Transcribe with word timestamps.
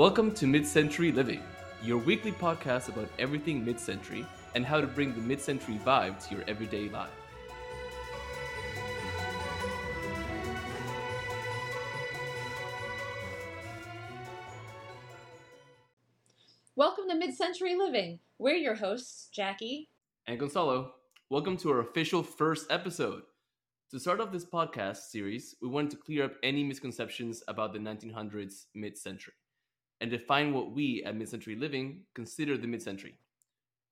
Welcome 0.00 0.32
to 0.36 0.46
Mid 0.46 0.66
Century 0.66 1.12
Living, 1.12 1.42
your 1.82 1.98
weekly 1.98 2.32
podcast 2.32 2.88
about 2.88 3.10
everything 3.18 3.62
mid 3.62 3.78
century 3.78 4.24
and 4.54 4.64
how 4.64 4.80
to 4.80 4.86
bring 4.86 5.12
the 5.12 5.20
mid 5.20 5.42
century 5.42 5.78
vibe 5.84 6.26
to 6.26 6.36
your 6.36 6.44
everyday 6.48 6.88
life. 6.88 7.10
Welcome 16.76 17.06
to 17.10 17.14
Mid 17.14 17.34
Century 17.34 17.76
Living. 17.76 18.20
We're 18.38 18.54
your 18.54 18.76
hosts, 18.76 19.28
Jacky. 19.34 19.90
And 20.26 20.40
Gonzalo, 20.40 20.94
welcome 21.28 21.58
to 21.58 21.72
our 21.72 21.80
official 21.80 22.22
first 22.22 22.72
episode. 22.72 23.24
To 23.90 24.00
start 24.00 24.22
off 24.22 24.32
this 24.32 24.46
podcast 24.46 25.10
series, 25.10 25.56
we 25.60 25.68
wanted 25.68 25.90
to 25.90 25.98
clear 25.98 26.24
up 26.24 26.36
any 26.42 26.64
misconceptions 26.64 27.42
about 27.48 27.74
the 27.74 27.78
1900s 27.78 28.64
mid 28.74 28.96
century 28.96 29.34
and 30.00 30.10
define 30.10 30.52
what 30.52 30.72
we 30.72 31.02
at 31.04 31.16
Mid 31.16 31.28
Century 31.28 31.56
Living 31.56 32.00
consider 32.14 32.56
the 32.56 32.66
mid 32.66 32.82
century. 32.82 33.14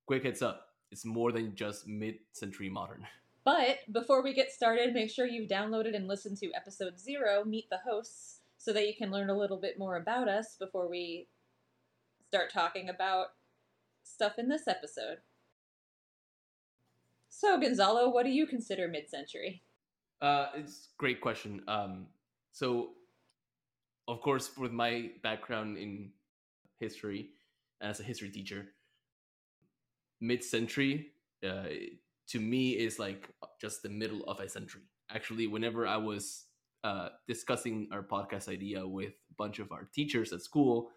Quick 0.07 0.25
heads 0.25 0.43
up, 0.43 0.69
it's 0.91 1.05
more 1.05 1.33
than 1.33 1.55
just 1.55 1.87
mid 1.87 2.17
century 2.33 2.69
modern. 2.69 3.07
But 3.45 3.79
before 3.93 4.23
we 4.23 4.35
get 4.35 4.53
started, 4.53 4.93
make 4.93 5.11
sure 5.11 5.27
you've 5.27 5.49
downloaded 5.49 5.95
and 5.97 6.07
listened 6.07 6.39
to 6.39 6.53
episode 6.55 6.99
zero, 6.99 7.45
Meet 7.45 7.71
the 7.71 7.79
Hosts, 7.89 8.41
so 8.59 8.73
that 8.73 8.87
you 8.87 8.95
can 8.95 9.11
learn 9.11 9.31
a 9.31 9.37
little 9.37 9.57
bit 9.57 9.79
more 9.79 9.97
about 9.97 10.29
us 10.29 10.57
before 10.59 10.89
we 10.89 11.29
start 12.29 12.53
talking 12.53 12.89
about 12.89 13.29
stuff 14.03 14.35
in 14.39 14.49
this 14.49 14.69
episode. 14.69 15.19
So, 17.31 17.59
Gonzalo, 17.59 18.09
what 18.11 18.25
do 18.25 18.31
you 18.31 18.47
consider 18.47 18.89
mid 18.89 19.09
century? 19.09 19.63
Uh, 20.21 20.49
it's 20.57 20.89
a 20.93 20.99
great 20.99 21.21
question. 21.21 21.63
Um, 21.69 22.07
so, 22.53 22.91
of 24.09 24.23
course, 24.23 24.51
with 24.57 24.73
my 24.73 25.11
background 25.23 25.77
in 25.77 26.11
history 26.81 27.31
as 27.81 28.01
a 28.01 28.03
history 28.03 28.31
teacher, 28.31 28.69
mid 30.21 30.43
century 30.43 31.13
uh, 31.47 31.69
to 32.29 32.41
me 32.41 32.71
is 32.71 32.99
like 32.99 33.29
just 33.61 33.83
the 33.83 33.89
middle 33.89 34.25
of 34.25 34.41
a 34.41 34.49
century. 34.49 34.83
Actually, 35.11 35.47
whenever 35.47 35.87
I 35.87 35.99
was 35.99 36.47
uh, 36.85 37.11
discussing 37.27 37.89
our 37.93 38.03
podcast 38.03 38.49
idea 38.49 38.87
with 38.87 39.13
a 39.31 39.35
bunch 39.37 39.59
of 39.59 39.73
our 39.73 39.89
teachers 39.95 40.33
at 40.33 40.43
school, 40.43 40.91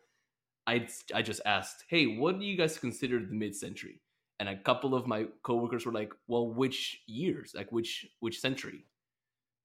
I 0.65 0.87
I 1.13 1.21
just 1.21 1.41
asked, 1.45 1.83
"Hey, 1.89 2.17
what 2.17 2.39
do 2.39 2.45
you 2.45 2.57
guys 2.57 2.77
consider 2.77 3.19
the 3.19 3.33
mid-century?" 3.33 4.01
And 4.39 4.49
a 4.49 4.57
couple 4.57 4.95
of 4.95 5.05
my 5.05 5.25
coworkers 5.43 5.85
were 5.85 5.91
like, 5.91 6.13
"Well, 6.27 6.47
which 6.47 7.01
years? 7.07 7.53
Like 7.53 7.71
which 7.71 8.07
which 8.21 8.39
century?" 8.39 8.85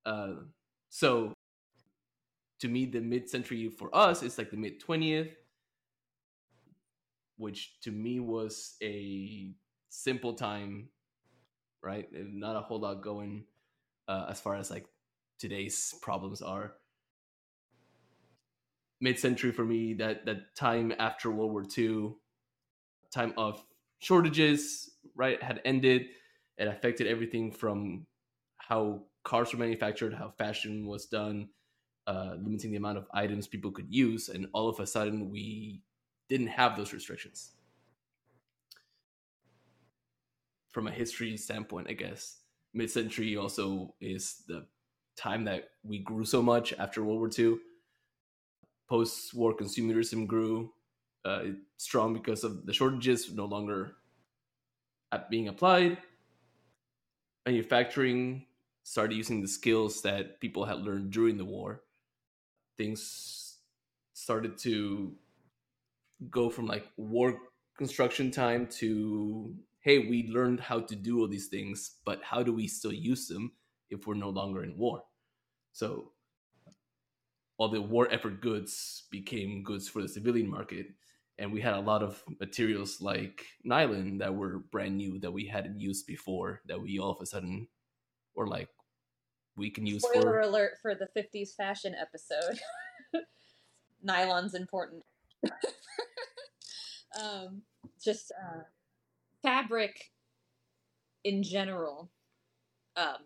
Uh, 0.04 0.34
so 0.90 1.35
to 2.60 2.68
me, 2.68 2.86
the 2.86 3.00
mid-century 3.00 3.68
for 3.68 3.94
us 3.94 4.22
is 4.22 4.38
like 4.38 4.50
the 4.50 4.56
mid 4.56 4.80
twentieth, 4.80 5.34
which 7.36 7.80
to 7.82 7.90
me 7.90 8.20
was 8.20 8.76
a 8.82 9.52
simple 9.88 10.34
time, 10.34 10.88
right? 11.82 12.08
Not 12.12 12.56
a 12.56 12.60
whole 12.60 12.80
lot 12.80 13.02
going 13.02 13.44
uh, 14.08 14.26
as 14.30 14.40
far 14.40 14.56
as 14.56 14.70
like 14.70 14.86
today's 15.38 15.94
problems 16.00 16.42
are 16.42 16.74
mid-century 19.00 19.52
for 19.52 19.64
me 19.64 19.94
that 19.94 20.24
that 20.24 20.54
time 20.56 20.92
after 20.98 21.30
world 21.30 21.52
war 21.52 21.64
ii 21.76 22.08
time 23.12 23.32
of 23.36 23.62
shortages 23.98 24.90
right 25.14 25.42
had 25.42 25.60
ended 25.64 26.06
it 26.56 26.68
affected 26.68 27.06
everything 27.06 27.50
from 27.52 28.06
how 28.56 29.02
cars 29.24 29.52
were 29.52 29.58
manufactured 29.58 30.14
how 30.14 30.30
fashion 30.38 30.86
was 30.86 31.06
done 31.06 31.48
uh, 32.06 32.34
limiting 32.42 32.70
the 32.70 32.76
amount 32.76 32.98
of 32.98 33.06
items 33.12 33.46
people 33.46 33.70
could 33.70 33.92
use 33.92 34.28
and 34.28 34.46
all 34.52 34.68
of 34.68 34.78
a 34.80 34.86
sudden 34.86 35.30
we 35.30 35.82
didn't 36.28 36.46
have 36.46 36.76
those 36.76 36.92
restrictions 36.92 37.52
from 40.70 40.86
a 40.86 40.90
history 40.90 41.36
standpoint 41.36 41.86
i 41.88 41.92
guess 41.92 42.38
mid-century 42.74 43.36
also 43.36 43.94
is 44.00 44.42
the 44.48 44.66
time 45.16 45.44
that 45.44 45.70
we 45.82 45.98
grew 45.98 46.24
so 46.24 46.42
much 46.42 46.72
after 46.78 47.02
world 47.02 47.18
war 47.18 47.30
ii 47.38 47.56
post-war 48.88 49.54
consumerism 49.56 50.26
grew 50.26 50.72
uh, 51.24 51.42
strong 51.76 52.14
because 52.14 52.44
of 52.44 52.66
the 52.66 52.72
shortages 52.72 53.32
no 53.32 53.46
longer 53.46 53.96
being 55.30 55.48
applied. 55.48 55.98
Manufacturing 57.46 58.46
started 58.82 59.16
using 59.16 59.40
the 59.40 59.48
skills 59.48 60.02
that 60.02 60.40
people 60.40 60.64
had 60.64 60.78
learned 60.78 61.10
during 61.10 61.36
the 61.36 61.44
war. 61.44 61.82
Things 62.76 63.58
started 64.12 64.58
to 64.58 65.14
go 66.30 66.48
from 66.50 66.66
like 66.66 66.86
war 66.96 67.38
construction 67.76 68.30
time 68.30 68.66
to 68.66 69.54
hey, 69.80 69.98
we 70.00 70.26
learned 70.28 70.58
how 70.58 70.80
to 70.80 70.96
do 70.96 71.20
all 71.20 71.28
these 71.28 71.46
things, 71.46 71.98
but 72.04 72.20
how 72.24 72.42
do 72.42 72.52
we 72.52 72.66
still 72.66 72.92
use 72.92 73.28
them 73.28 73.52
if 73.88 74.04
we're 74.04 74.14
no 74.14 74.30
longer 74.30 74.64
in 74.64 74.76
war? 74.76 75.04
So 75.72 76.10
all 77.58 77.68
the 77.68 77.80
war 77.80 78.08
effort 78.10 78.40
goods 78.40 79.04
became 79.10 79.62
goods 79.62 79.88
for 79.88 80.02
the 80.02 80.08
civilian 80.08 80.50
market 80.50 80.86
and 81.38 81.52
we 81.52 81.60
had 81.60 81.74
a 81.74 81.80
lot 81.80 82.02
of 82.02 82.22
materials 82.40 83.00
like 83.00 83.44
nylon 83.64 84.18
that 84.18 84.34
were 84.34 84.58
brand 84.70 84.96
new 84.96 85.18
that 85.18 85.32
we 85.32 85.46
hadn't 85.46 85.80
used 85.80 86.06
before 86.06 86.60
that 86.66 86.80
we 86.80 86.98
all 86.98 87.10
of 87.10 87.20
a 87.20 87.26
sudden 87.26 87.66
were 88.34 88.46
like 88.46 88.68
we 89.56 89.70
can 89.70 89.86
use 89.86 90.02
Spoiler 90.02 90.22
for 90.22 90.40
alert 90.40 90.78
for 90.82 90.94
the 90.94 91.08
50s 91.16 91.54
fashion 91.54 91.94
episode. 91.94 92.60
Nylon's 94.04 94.54
important. 94.54 95.02
um, 97.20 97.62
just 98.02 98.32
uh, 98.32 98.60
fabric 99.42 100.10
in 101.24 101.42
general, 101.42 102.10
um, 102.96 103.16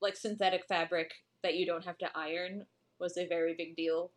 like 0.00 0.16
synthetic 0.16 0.66
fabric 0.66 1.12
that 1.42 1.54
you 1.54 1.66
don't 1.66 1.84
have 1.84 1.98
to 1.98 2.10
iron 2.14 2.66
was 2.98 3.16
a 3.16 3.26
very 3.26 3.54
big 3.56 3.76
deal. 3.76 4.10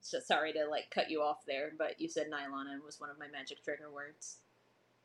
So 0.00 0.18
sorry 0.20 0.52
to 0.52 0.66
like 0.66 0.90
cut 0.90 1.10
you 1.10 1.20
off 1.20 1.38
there, 1.46 1.72
but 1.78 2.00
you 2.00 2.08
said 2.08 2.28
nylon 2.30 2.68
and 2.68 2.82
was 2.82 3.00
one 3.00 3.10
of 3.10 3.18
my 3.18 3.26
magic 3.28 3.62
trigger 3.62 3.90
words. 3.92 4.38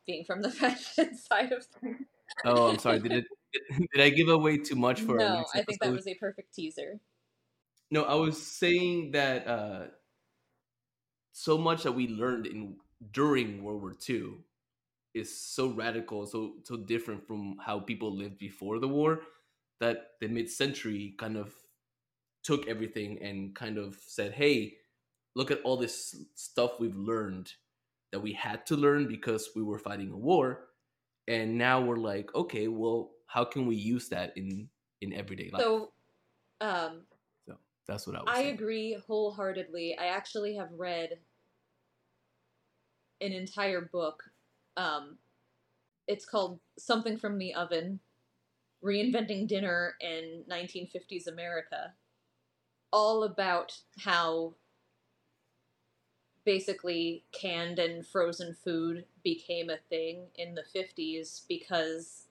Being 0.08 0.24
from 0.24 0.42
the 0.42 0.52
fashion 0.52 1.16
side 1.16 1.52
of 1.52 1.66
things. 1.66 2.08
Oh, 2.46 2.70
I'm 2.70 2.80
sorry. 2.80 3.00
Did 3.00 3.12
it? 3.12 3.26
Did 3.94 4.02
I 4.02 4.10
give 4.10 4.30
away 4.30 4.58
too 4.58 4.76
much 4.76 5.02
for? 5.02 5.16
A 5.16 5.20
No, 5.20 5.46
I 5.54 5.62
think 5.64 5.82
that 5.82 5.92
was 5.92 6.08
a 6.08 6.16
perfect 6.16 6.54
teaser. 6.54 7.00
No, 7.90 8.04
I 8.04 8.16
was 8.16 8.42
saying 8.42 9.12
that 9.12 9.48
uh, 9.48 9.88
so 11.34 11.58
much 11.58 11.84
that 11.84 11.92
we 11.92 12.08
learned 12.08 12.48
in 12.48 12.78
during 13.12 13.64
World 13.64 13.82
War 13.82 13.96
II 14.10 14.36
is 15.14 15.38
so 15.38 15.74
radical, 15.74 16.26
so 16.26 16.54
so 16.64 16.78
different 16.78 17.28
from 17.28 17.58
how 17.60 17.80
people 17.80 18.16
lived 18.16 18.38
before 18.38 18.80
the 18.80 18.88
war 18.88 19.22
that 19.80 20.12
the 20.22 20.28
mid-century 20.28 21.16
kind 21.18 21.36
of 21.36 21.54
took 22.44 22.68
everything 22.68 23.22
and 23.22 23.56
kind 23.56 23.78
of 23.78 23.98
said, 24.08 24.34
"Hey, 24.34 24.78
look 25.36 25.52
at 25.52 25.62
all 25.64 25.78
this 25.78 26.16
stuff 26.36 26.80
we've 26.80 26.96
learned 26.96 27.52
that 28.12 28.20
we 28.20 28.34
had 28.34 28.66
to 28.68 28.76
learn 28.76 29.08
because 29.08 29.50
we 29.56 29.64
were 29.64 29.80
fighting 29.80 30.12
a 30.12 30.18
war, 30.18 30.68
and 31.28 31.58
now 31.58 31.82
we're 31.82 31.98
like, 31.98 32.34
okay, 32.36 32.68
well, 32.68 33.12
how 33.32 33.46
can 33.46 33.66
we 33.66 33.76
use 33.76 34.10
that 34.10 34.36
in 34.36 34.70
in 35.02 35.14
everyday 35.14 35.50
life?" 35.52 35.62
So, 35.62 35.92
um, 36.60 37.04
so 37.48 37.58
that's 37.88 38.06
what 38.06 38.16
I 38.16 38.20
was. 38.20 38.28
I 38.28 38.42
saying. 38.44 38.56
agree 38.56 38.98
wholeheartedly. 39.08 39.98
I 39.98 40.08
actually 40.08 40.56
have 40.56 40.70
read 40.72 41.20
an 43.22 43.32
entire 43.32 43.82
book. 43.82 44.24
Um, 44.76 45.18
it's 46.08 46.26
called 46.26 46.60
Something 46.78 47.18
from 47.18 47.38
the 47.38 47.54
Oven 47.54 48.00
Reinventing 48.84 49.48
Dinner 49.48 49.96
in 50.02 50.44
1950s 50.50 51.28
America. 51.28 51.94
All 52.92 53.24
about 53.24 53.80
how 54.00 54.56
basically 56.44 57.24
canned 57.32 57.80
and 57.80 58.06
frozen 58.06 58.54
food 58.54 59.06
became 59.24 59.70
a 59.70 59.78
thing 59.90 60.26
in 60.36 60.56
the 60.56 60.64
50s 60.76 61.42
because 61.48 62.26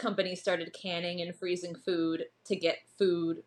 companies 0.00 0.40
started 0.40 0.72
canning 0.72 1.20
and 1.20 1.34
freezing 1.34 1.74
food 1.74 2.26
to 2.44 2.56
get 2.56 2.78
food 2.98 3.42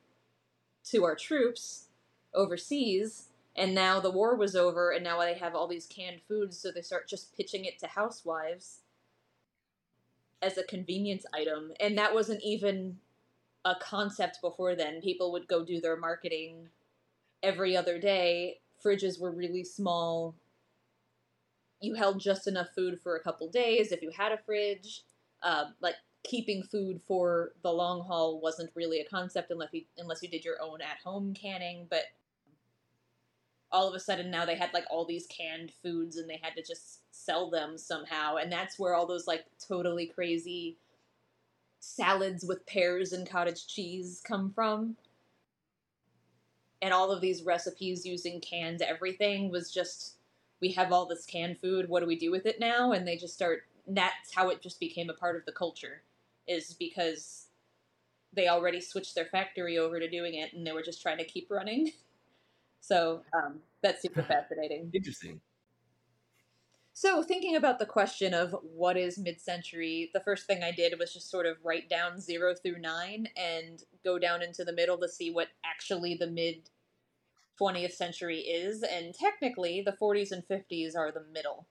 to 0.85 1.03
our 1.03 1.15
troops 1.15 1.87
overseas 2.33 3.29
and 3.55 3.75
now 3.75 3.99
the 3.99 4.11
war 4.11 4.35
was 4.35 4.55
over 4.55 4.91
and 4.91 5.03
now 5.03 5.19
they 5.19 5.35
have 5.35 5.55
all 5.55 5.67
these 5.67 5.85
canned 5.85 6.21
foods 6.27 6.57
so 6.57 6.71
they 6.71 6.81
start 6.81 7.07
just 7.07 7.35
pitching 7.35 7.65
it 7.65 7.77
to 7.79 7.87
housewives 7.87 8.79
as 10.43 10.57
a 10.57 10.63
convenience 10.63 11.25
item. 11.33 11.71
And 11.79 11.97
that 11.97 12.13
wasn't 12.13 12.43
even 12.43 12.97
a 13.65 13.75
concept 13.75 14.41
before 14.41 14.75
then. 14.75 15.01
People 15.01 15.31
would 15.31 15.47
go 15.47 15.63
do 15.63 15.79
their 15.79 15.95
marketing 15.95 16.67
every 17.41 17.75
other 17.75 17.97
day. 17.97 18.59
Fridges 18.83 19.19
were 19.19 19.31
really 19.31 19.63
small. 19.63 20.35
You 21.79 21.95
held 21.95 22.19
just 22.19 22.47
enough 22.47 22.67
food 22.75 22.99
for 23.01 23.15
a 23.15 23.23
couple 23.23 23.49
days 23.49 23.91
if 23.91 24.01
you 24.01 24.11
had 24.11 24.31
a 24.31 24.37
fridge. 24.37 25.03
Uh, 25.41 25.65
like 25.81 25.95
keeping 26.23 26.63
food 26.63 27.01
for 27.01 27.51
the 27.63 27.71
long 27.71 28.01
haul 28.05 28.39
wasn't 28.39 28.71
really 28.75 28.99
a 28.99 29.05
concept 29.05 29.51
unless 29.51 29.69
you, 29.73 29.83
unless 29.97 30.23
you 30.23 30.29
did 30.29 30.45
your 30.45 30.61
own 30.61 30.81
at 30.81 30.97
home 31.03 31.33
canning 31.33 31.85
but 31.89 32.03
all 33.71 33.87
of 33.87 33.95
a 33.95 33.99
sudden 33.99 34.29
now 34.29 34.45
they 34.45 34.55
had 34.55 34.73
like 34.73 34.85
all 34.89 35.03
these 35.03 35.27
canned 35.27 35.71
foods 35.81 36.17
and 36.17 36.29
they 36.29 36.39
had 36.41 36.55
to 36.55 36.63
just 36.63 36.99
sell 37.11 37.49
them 37.49 37.77
somehow 37.77 38.35
and 38.35 38.51
that's 38.51 38.79
where 38.79 38.93
all 38.93 39.05
those 39.05 39.27
like 39.27 39.45
totally 39.59 40.05
crazy 40.05 40.77
salads 41.83 42.45
with 42.45 42.65
pears 42.65 43.11
and 43.11 43.29
cottage 43.29 43.67
cheese 43.67 44.21
come 44.25 44.49
from. 44.49 44.95
And 46.81 46.93
all 46.93 47.11
of 47.11 47.19
these 47.21 47.43
recipes 47.43 48.05
using 48.05 48.39
canned 48.39 48.81
everything 48.81 49.51
was 49.51 49.71
just 49.71 50.15
we 50.61 50.71
have 50.71 50.93
all 50.93 51.05
this 51.05 51.25
canned 51.25 51.59
food 51.59 51.89
what 51.89 51.99
do 51.99 52.05
we 52.05 52.17
do 52.17 52.31
with 52.31 52.45
it 52.45 52.59
now? 52.59 52.93
And 52.93 53.05
they 53.05 53.17
just 53.17 53.33
start 53.33 53.63
that's 53.87 54.33
how 54.33 54.49
it 54.49 54.61
just 54.61 54.79
became 54.79 55.09
a 55.09 55.13
part 55.13 55.35
of 55.35 55.45
the 55.45 55.51
culture 55.51 56.03
is 56.47 56.73
because 56.73 57.47
they 58.33 58.47
already 58.47 58.81
switched 58.81 59.15
their 59.15 59.25
factory 59.25 59.77
over 59.77 59.99
to 59.99 60.09
doing 60.09 60.33
it 60.35 60.53
and 60.53 60.65
they 60.65 60.71
were 60.71 60.81
just 60.83 61.01
trying 61.01 61.17
to 61.17 61.25
keep 61.25 61.49
running. 61.49 61.91
So 62.85 63.21
um, 63.33 63.61
that's 63.81 64.01
super 64.01 64.21
fascinating. 64.27 64.91
Interesting. 64.93 65.39
so 66.91 67.23
thinking 67.23 67.55
about 67.55 67.79
the 67.79 67.85
question 67.85 68.33
of 68.33 68.53
what 68.61 68.97
is 68.97 69.17
mid-century 69.17 70.11
the 70.13 70.19
first 70.19 70.45
thing 70.47 70.61
i 70.63 70.71
did 70.71 70.93
was 70.99 71.13
just 71.13 71.31
sort 71.31 71.45
of 71.45 71.55
write 71.63 71.89
down 71.89 72.19
0 72.19 72.55
through 72.55 72.79
9 72.79 73.29
and 73.37 73.83
go 74.03 74.19
down 74.19 74.41
into 74.43 74.65
the 74.65 74.73
middle 74.73 74.97
to 74.97 75.07
see 75.07 75.31
what 75.31 75.47
actually 75.65 76.15
the 76.15 76.27
mid 76.27 76.69
20th 77.59 77.93
century 77.93 78.39
is 78.39 78.83
and 78.83 79.13
technically 79.13 79.81
the 79.81 79.93
40s 79.93 80.31
and 80.31 80.43
50s 80.47 80.95
are 80.95 81.11
the 81.11 81.23
middle. 81.33 81.67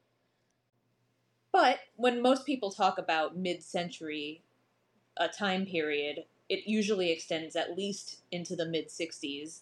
But 1.52 1.80
when 1.96 2.22
most 2.22 2.46
people 2.46 2.70
talk 2.70 2.98
about 2.98 3.36
mid-century 3.36 4.42
a 5.16 5.28
time 5.28 5.66
period 5.66 6.24
it 6.48 6.66
usually 6.66 7.10
extends 7.10 7.56
at 7.56 7.76
least 7.76 8.18
into 8.30 8.56
the 8.56 8.66
mid 8.66 8.88
60s 8.88 9.60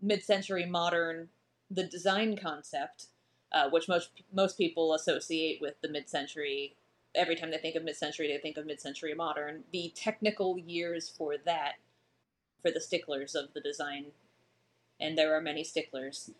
mid-century 0.00 0.66
modern 0.66 1.28
the 1.70 1.84
design 1.84 2.36
concept 2.36 3.06
uh, 3.52 3.68
which 3.68 3.88
most 3.88 4.10
most 4.32 4.56
people 4.56 4.94
associate 4.94 5.60
with 5.60 5.74
the 5.82 5.88
mid-century. 5.88 6.74
Every 7.14 7.36
time 7.36 7.50
they 7.50 7.58
think 7.58 7.76
of 7.76 7.84
mid-century, 7.84 8.28
they 8.28 8.38
think 8.38 8.56
of 8.56 8.64
mid-century 8.66 9.14
modern. 9.14 9.64
The 9.72 9.92
technical 9.94 10.58
years 10.58 11.10
for 11.10 11.36
that, 11.44 11.74
for 12.62 12.70
the 12.70 12.80
sticklers 12.80 13.34
of 13.34 13.52
the 13.52 13.60
design, 13.60 14.06
and 14.98 15.18
there 15.18 15.36
are 15.36 15.40
many 15.40 15.64
sticklers, 15.64 16.30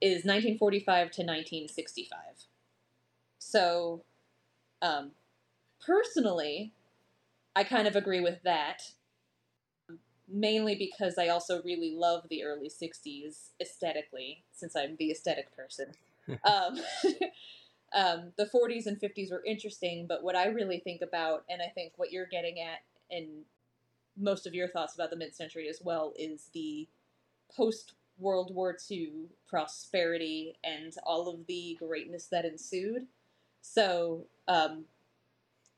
is 0.00 0.24
1945 0.24 0.86
to 0.86 1.22
1965. 1.22 2.18
So, 3.38 4.04
um, 4.80 5.10
personally, 5.84 6.72
I 7.54 7.64
kind 7.64 7.86
of 7.86 7.96
agree 7.96 8.20
with 8.20 8.42
that. 8.44 8.82
Mainly 10.28 10.74
because 10.74 11.18
I 11.18 11.28
also 11.28 11.62
really 11.62 11.94
love 11.94 12.24
the 12.30 12.44
early 12.44 12.70
60s 12.70 13.50
aesthetically, 13.60 14.44
since 14.52 14.74
I'm 14.74 14.96
the 14.96 15.10
aesthetic 15.10 15.54
person 15.54 15.92
um, 16.44 16.78
um, 17.94 18.32
the 18.36 18.46
40s 18.46 18.86
and 18.86 18.98
50s 19.00 19.30
were 19.30 19.42
interesting, 19.46 20.06
but 20.06 20.22
what 20.22 20.36
I 20.36 20.46
really 20.46 20.78
think 20.78 21.02
about, 21.02 21.44
and 21.50 21.60
I 21.60 21.68
think 21.68 21.92
what 21.96 22.12
you're 22.12 22.26
getting 22.26 22.60
at, 22.60 22.80
and 23.10 23.44
most 24.16 24.46
of 24.46 24.54
your 24.54 24.68
thoughts 24.68 24.94
about 24.94 25.10
the 25.10 25.16
mid 25.16 25.34
century 25.34 25.68
as 25.68 25.80
well, 25.82 26.12
is 26.18 26.48
the 26.54 26.88
post 27.54 27.94
World 28.18 28.54
War 28.54 28.76
II 28.90 29.10
prosperity 29.48 30.56
and 30.62 30.94
all 31.04 31.28
of 31.28 31.46
the 31.46 31.76
greatness 31.78 32.26
that 32.26 32.44
ensued. 32.44 33.06
So 33.62 34.26
um, 34.48 34.84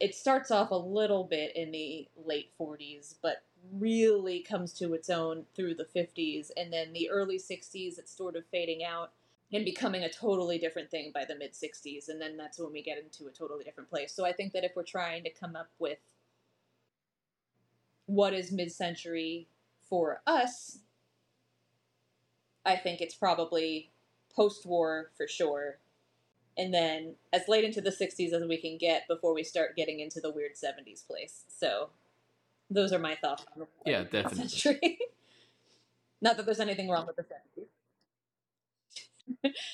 it 0.04 0.14
starts 0.14 0.50
off 0.50 0.70
a 0.70 0.74
little 0.74 1.24
bit 1.24 1.56
in 1.56 1.72
the 1.72 2.06
late 2.26 2.50
40s, 2.60 3.14
but 3.22 3.42
really 3.72 4.40
comes 4.40 4.74
to 4.74 4.92
its 4.92 5.08
own 5.08 5.46
through 5.56 5.76
the 5.76 5.86
50s, 5.96 6.50
and 6.58 6.70
then 6.70 6.92
the 6.92 7.08
early 7.08 7.38
60s, 7.38 7.98
it's 7.98 8.14
sort 8.14 8.36
of 8.36 8.44
fading 8.52 8.84
out 8.84 9.12
and 9.50 9.64
becoming 9.64 10.04
a 10.04 10.12
totally 10.12 10.58
different 10.58 10.90
thing 10.90 11.10
by 11.14 11.24
the 11.24 11.34
mid 11.34 11.54
60s 11.54 12.10
and 12.10 12.20
then 12.20 12.36
that's 12.36 12.58
when 12.58 12.72
we 12.72 12.82
get 12.82 12.98
into 12.98 13.28
a 13.28 13.30
totally 13.30 13.64
different 13.64 13.88
place. 13.88 14.12
So 14.12 14.26
i 14.26 14.32
think 14.32 14.52
that 14.52 14.64
if 14.64 14.72
we're 14.76 14.82
trying 14.82 15.22
to 15.24 15.30
come 15.30 15.56
up 15.56 15.68
with 15.78 15.98
what 18.06 18.34
is 18.34 18.52
mid-century 18.52 19.48
for 19.88 20.20
us 20.26 20.78
i 22.66 22.76
think 22.76 23.00
it's 23.00 23.14
probably 23.14 23.90
post-war 24.34 25.10
for 25.16 25.28
sure 25.28 25.78
and 26.56 26.72
then 26.72 27.14
as 27.32 27.48
late 27.48 27.64
into 27.64 27.80
the 27.80 27.90
60s 27.90 28.32
as 28.32 28.42
we 28.48 28.60
can 28.60 28.78
get 28.78 29.06
before 29.08 29.34
we 29.34 29.42
start 29.44 29.76
getting 29.76 30.00
into 30.00 30.20
the 30.20 30.30
weird 30.30 30.52
70s 30.52 31.06
place 31.06 31.44
so 31.48 31.90
those 32.70 32.92
are 32.92 32.98
my 32.98 33.14
thoughts 33.16 33.44
on 33.54 33.60
the 33.84 33.90
Yeah, 33.90 34.04
definitely. 34.04 34.48
century 34.48 34.98
not 36.22 36.36
that 36.36 36.46
there's 36.46 36.60
anything 36.60 36.88
wrong 36.88 37.06
with 37.06 37.16
the 37.16 37.24
70s 39.44 39.52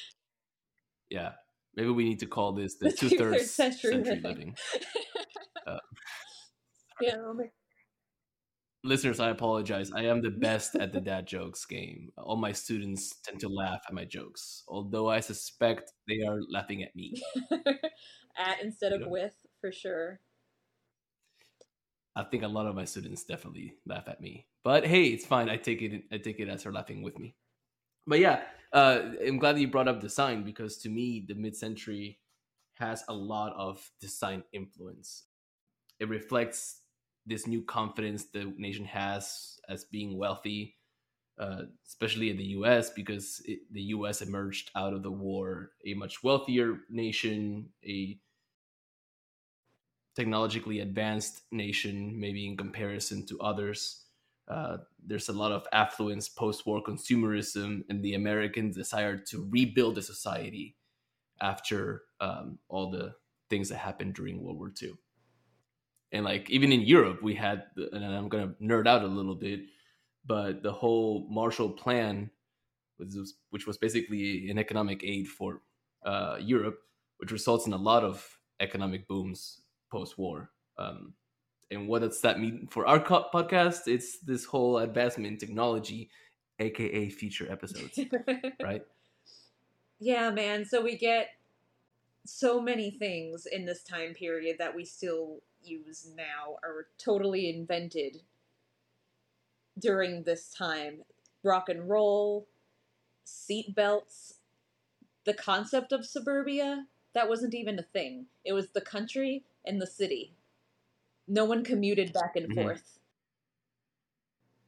Yeah. 1.10 1.32
Maybe 1.74 1.90
we 1.90 2.04
need 2.04 2.20
to 2.20 2.26
call 2.26 2.52
this 2.52 2.76
the 2.76 2.84
The 2.90 2.96
two 2.96 3.08
two-thirds 3.10 3.36
thirds 3.36 3.50
century 3.50 3.92
century, 3.92 4.20
living. 4.22 4.24
living. 4.24 4.56
Uh, 5.66 5.78
yeah, 7.00 7.16
oh 7.18 7.34
Listeners, 8.82 9.20
I 9.20 9.28
apologize. 9.28 9.92
I 9.92 10.04
am 10.04 10.22
the 10.22 10.30
best 10.30 10.74
at 10.74 10.92
the 10.92 11.00
dad 11.02 11.26
jokes 11.26 11.66
game. 11.66 12.12
All 12.16 12.36
my 12.36 12.52
students 12.52 13.14
tend 13.22 13.40
to 13.40 13.48
laugh 13.48 13.80
at 13.86 13.92
my 13.92 14.06
jokes, 14.06 14.64
although 14.68 15.10
I 15.10 15.20
suspect 15.20 15.92
they 16.08 16.22
are 16.26 16.38
laughing 16.48 16.82
at 16.82 16.96
me. 16.96 17.12
at 18.38 18.62
instead 18.62 18.92
of 18.92 19.02
Yeah. 19.02 19.08
with 19.08 19.34
for 19.60 19.70
sure. 19.70 20.20
I 22.16 22.24
think 22.24 22.42
a 22.42 22.48
lot 22.48 22.66
of 22.66 22.74
my 22.74 22.84
students 22.84 23.24
definitely 23.24 23.74
laugh 23.86 24.08
at 24.08 24.20
me. 24.20 24.46
But 24.64 24.86
hey, 24.86 25.04
it's 25.08 25.26
fine. 25.26 25.48
I 25.48 25.56
take 25.56 25.82
it 25.82 26.04
I 26.12 26.18
take 26.18 26.40
it 26.40 26.48
as 26.48 26.62
they're 26.62 26.72
laughing 26.72 27.02
with 27.02 27.18
me. 27.18 27.34
But 28.06 28.20
yeah, 28.20 28.42
uh, 28.72 29.12
I'm 29.26 29.38
glad 29.38 29.56
that 29.56 29.60
you 29.60 29.68
brought 29.68 29.88
up 29.88 30.00
design 30.00 30.42
because 30.44 30.78
to 30.78 30.88
me, 30.88 31.24
the 31.26 31.34
mid-century 31.34 32.18
has 32.74 33.04
a 33.08 33.12
lot 33.14 33.52
of 33.56 33.90
design 34.00 34.42
influence. 34.52 35.24
It 36.00 36.08
reflects 36.08 36.80
this 37.26 37.46
new 37.46 37.62
confidence 37.62 38.24
the 38.26 38.52
nation 38.56 38.84
has 38.84 39.58
as 39.68 39.84
being 39.84 40.16
wealthy, 40.18 40.76
uh, 41.38 41.62
especially 41.86 42.30
in 42.30 42.36
the 42.36 42.44
U.S. 42.58 42.90
because 42.90 43.42
it, 43.44 43.60
the 43.70 43.82
U.S. 43.94 44.22
emerged 44.22 44.70
out 44.74 44.92
of 44.92 45.02
the 45.02 45.10
war 45.10 45.72
a 45.86 45.94
much 45.94 46.22
wealthier 46.22 46.78
nation, 46.90 47.70
a 47.84 48.18
technologically 50.16 50.80
advanced 50.80 51.42
nation, 51.52 52.18
maybe 52.18 52.46
in 52.46 52.56
comparison 52.56 53.26
to 53.26 53.40
others. 53.40 54.04
Uh, 54.48 54.78
there's 55.06 55.28
a 55.28 55.32
lot 55.32 55.52
of 55.52 55.64
affluence, 55.72 56.28
post-war 56.28 56.82
consumerism, 56.82 57.82
and 57.88 58.02
the 58.02 58.14
American 58.14 58.72
desire 58.72 59.16
to 59.16 59.48
rebuild 59.50 59.94
the 59.94 60.02
society 60.02 60.76
after 61.40 62.02
um, 62.20 62.58
all 62.68 62.90
the 62.90 63.14
things 63.48 63.68
that 63.68 63.78
happened 63.78 64.14
during 64.14 64.42
World 64.42 64.58
War 64.58 64.72
II. 64.82 64.92
And 66.12 66.24
like 66.24 66.50
even 66.50 66.72
in 66.72 66.80
Europe, 66.80 67.22
we 67.22 67.34
had, 67.34 67.64
the, 67.76 67.94
and 67.94 68.04
I'm 68.04 68.28
gonna 68.28 68.54
nerd 68.60 68.86
out 68.86 69.02
a 69.02 69.06
little 69.06 69.34
bit, 69.34 69.60
but 70.26 70.62
the 70.62 70.72
whole 70.72 71.26
Marshall 71.30 71.70
Plan, 71.70 72.30
which 72.96 73.14
was, 73.14 73.34
which 73.50 73.66
was 73.66 73.78
basically 73.78 74.50
an 74.50 74.58
economic 74.58 75.02
aid 75.04 75.28
for 75.28 75.62
uh, 76.04 76.36
Europe, 76.40 76.80
which 77.18 77.32
results 77.32 77.66
in 77.66 77.72
a 77.72 77.76
lot 77.76 78.02
of 78.04 78.26
economic 78.60 79.06
booms 79.08 79.62
post-war. 79.90 80.50
Um, 80.78 81.14
and 81.70 81.86
what 81.86 82.02
does 82.02 82.20
that 82.22 82.40
mean 82.40 82.66
for 82.70 82.86
our 82.86 83.00
co- 83.00 83.28
podcast? 83.32 83.86
It's 83.86 84.18
this 84.18 84.44
whole 84.44 84.78
advancement 84.78 85.26
in 85.28 85.38
technology, 85.38 86.10
aka 86.58 87.08
future 87.10 87.50
episodes, 87.50 87.98
right? 88.62 88.82
Yeah, 90.00 90.30
man. 90.30 90.64
So 90.64 90.82
we 90.82 90.96
get 90.96 91.28
so 92.24 92.60
many 92.60 92.90
things 92.90 93.46
in 93.46 93.66
this 93.66 93.82
time 93.84 94.14
period 94.14 94.56
that 94.58 94.74
we 94.74 94.84
still 94.84 95.42
use 95.62 96.08
now 96.16 96.56
are 96.62 96.86
totally 96.98 97.48
invented 97.48 98.22
during 99.78 100.22
this 100.22 100.52
time. 100.52 101.02
Rock 101.42 101.68
and 101.68 101.88
roll, 101.88 102.48
seat 103.24 103.74
belts, 103.74 104.34
the 105.24 105.34
concept 105.34 105.92
of 105.92 106.04
suburbia, 106.06 106.86
that 107.14 107.28
wasn't 107.28 107.54
even 107.54 107.78
a 107.78 107.82
thing. 107.82 108.26
It 108.44 108.52
was 108.52 108.70
the 108.70 108.80
country 108.80 109.44
and 109.64 109.80
the 109.80 109.86
city. 109.86 110.34
No 111.26 111.44
one 111.44 111.64
commuted 111.64 112.12
back 112.12 112.36
and 112.36 112.48
Mhm. 112.50 112.54
forth. 112.54 112.98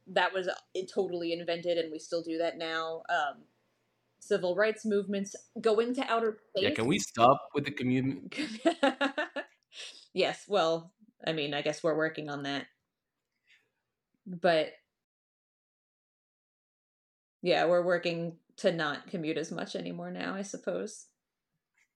That 0.07 0.33
was 0.33 0.47
uh, 0.47 0.55
totally 0.93 1.31
invented, 1.33 1.77
and 1.77 1.91
we 1.91 1.99
still 1.99 2.21
do 2.21 2.37
that 2.37 2.57
now. 2.57 3.03
Um, 3.09 3.43
civil 4.19 4.55
rights 4.55 4.85
movements, 4.85 5.35
going 5.59 5.93
to 5.95 6.01
outer 6.11 6.37
space. 6.49 6.63
Yeah, 6.63 6.75
can 6.75 6.87
we 6.87 6.99
stop 6.99 7.49
with 7.53 7.65
the 7.65 7.71
commute? 7.71 8.33
yes, 10.13 10.45
well, 10.47 10.93
I 11.25 11.33
mean, 11.33 11.53
I 11.53 11.61
guess 11.61 11.83
we're 11.83 11.97
working 11.97 12.29
on 12.29 12.43
that. 12.43 12.67
But 14.25 14.73
yeah, 17.41 17.65
we're 17.65 17.83
working 17.83 18.37
to 18.57 18.71
not 18.71 19.07
commute 19.07 19.37
as 19.37 19.51
much 19.51 19.75
anymore 19.75 20.11
now, 20.11 20.33
I 20.35 20.41
suppose. 20.43 21.07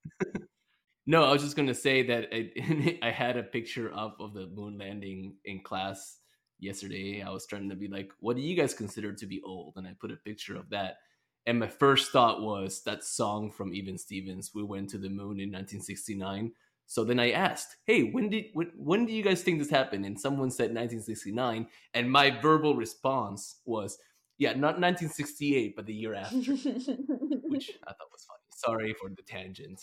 No, 1.06 1.24
I 1.24 1.32
was 1.32 1.42
just 1.42 1.56
gonna 1.56 1.74
say 1.74 2.04
that 2.04 2.28
I, 2.34 3.00
I 3.08 3.12
had 3.12 3.38
a 3.38 3.44
picture 3.44 3.94
up 3.96 4.18
of 4.20 4.34
the 4.34 4.48
moon 4.48 4.78
landing 4.78 5.36
in 5.46 5.62
class 5.64 6.18
yesterday. 6.60 7.22
I 7.22 7.30
was 7.30 7.46
trying 7.48 7.70
to 7.70 7.76
be 7.76 7.88
like, 7.88 8.12
"What 8.20 8.36
do 8.36 8.42
you 8.42 8.56
guys 8.56 8.74
consider 8.74 9.14
to 9.14 9.26
be 9.26 9.42
old?" 9.44 9.74
And 9.78 9.88
I 9.88 9.94
put 10.00 10.12
a 10.12 10.18
picture 10.18 10.56
of 10.58 10.70
that, 10.72 10.98
And 11.46 11.60
my 11.60 11.68
first 11.70 12.12
thought 12.12 12.42
was 12.42 12.84
that 12.84 13.04
song 13.06 13.52
from 13.52 13.74
Even 13.74 13.98
Stevens, 13.98 14.52
"We 14.54 14.64
Went 14.64 14.90
to 14.92 14.98
the 14.98 15.10
Moon" 15.10 15.40
in 15.40 15.52
1969. 15.52 16.54
So 16.88 17.04
then 17.04 17.20
I 17.20 17.32
asked, 17.32 17.76
"Hey, 17.86 18.04
when 18.04 18.30
did 18.30 18.46
when, 18.54 18.72
when 18.76 19.06
do 19.06 19.14
you 19.14 19.22
guys 19.22 19.44
think 19.44 19.60
this 19.60 19.70
happened?" 19.70 20.06
And 20.06 20.20
someone 20.20 20.50
said 20.50 20.74
1969, 20.74 21.68
and 21.94 22.12
my 22.12 22.30
verbal 22.42 22.76
response 22.76 23.58
was, 23.66 24.00
"Yeah, 24.38 24.54
not 24.54 24.80
1968, 24.80 25.76
but 25.76 25.86
the 25.86 25.94
year 25.94 26.14
after," 26.16 26.36
which 26.38 27.72
I 27.86 27.92
thought 27.92 28.12
was 28.12 28.26
funny. 28.26 28.48
Sorry 28.56 28.94
for 28.94 29.10
the 29.10 29.22
tangent. 29.22 29.82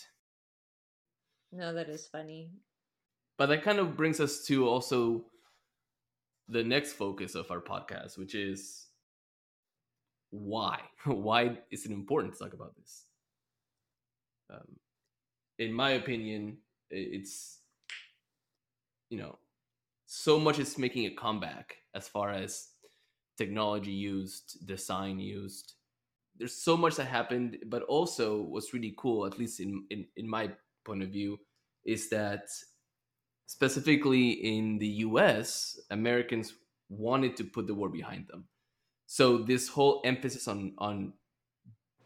no, 1.51 1.73
that 1.73 1.89
is 1.89 2.07
funny. 2.07 2.51
But 3.37 3.47
that 3.47 3.63
kind 3.63 3.79
of 3.79 3.95
brings 3.95 4.19
us 4.19 4.43
to 4.45 4.67
also 4.67 5.25
the 6.47 6.63
next 6.63 6.93
focus 6.93 7.35
of 7.35 7.51
our 7.51 7.61
podcast, 7.61 8.17
which 8.17 8.33
is 8.33 8.87
why? 10.31 10.79
why 11.05 11.59
is 11.71 11.85
it 11.85 11.91
important 11.91 12.33
to 12.33 12.39
talk 12.39 12.53
about 12.53 12.75
this? 12.75 13.03
Um, 14.49 14.79
in 15.59 15.73
my 15.73 15.91
opinion, 15.91 16.57
it's 16.95 17.59
you 19.09 19.17
know 19.17 19.37
so 20.05 20.39
much 20.39 20.59
is 20.59 20.77
making 20.77 21.05
a 21.05 21.15
comeback 21.15 21.77
as 21.93 22.07
far 22.07 22.31
as 22.31 22.69
technology 23.37 23.91
used, 23.91 24.65
design 24.65 25.19
used. 25.19 25.73
There's 26.37 26.55
so 26.55 26.77
much 26.77 26.95
that 26.97 27.05
happened, 27.05 27.57
but 27.67 27.83
also 27.83 28.41
what's 28.41 28.73
really 28.73 28.93
cool, 28.97 29.25
at 29.25 29.39
least 29.39 29.59
in 29.59 29.85
in, 29.89 30.05
in 30.15 30.29
my 30.29 30.51
point 30.85 31.03
of 31.03 31.09
view, 31.09 31.39
is 31.85 32.09
that 32.09 32.47
specifically 33.47 34.31
in 34.31 34.77
the 34.77 34.87
US, 35.07 35.79
Americans 35.91 36.53
wanted 36.89 37.35
to 37.37 37.43
put 37.43 37.67
the 37.67 37.73
war 37.73 37.89
behind 37.89 38.27
them. 38.27 38.45
So 39.07 39.37
this 39.37 39.69
whole 39.69 40.01
emphasis 40.05 40.47
on 40.47 40.73
on 40.77 41.13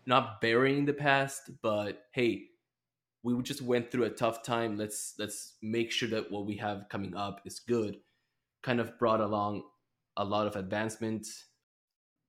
not 0.06 0.42
burying 0.42 0.86
the 0.86 0.94
past, 0.94 1.52
but 1.62 2.06
hey, 2.12 2.50
we 3.24 3.42
just 3.42 3.62
went 3.62 3.92
through 3.92 4.06
a 4.06 4.10
tough 4.10 4.44
time. 4.44 4.78
Let's 4.78 5.16
let's 5.18 5.56
make 5.62 5.92
sure 5.92 6.10
that 6.10 6.32
what 6.32 6.46
we 6.46 6.58
have 6.58 6.88
coming 6.90 7.16
up 7.16 7.42
is 7.46 7.60
good. 7.60 7.98
Kind 8.64 8.80
of 8.80 8.98
brought 8.98 9.22
along 9.22 9.64
a 10.18 10.24
lot 10.24 10.48
of 10.48 10.56
advancement 10.56 11.28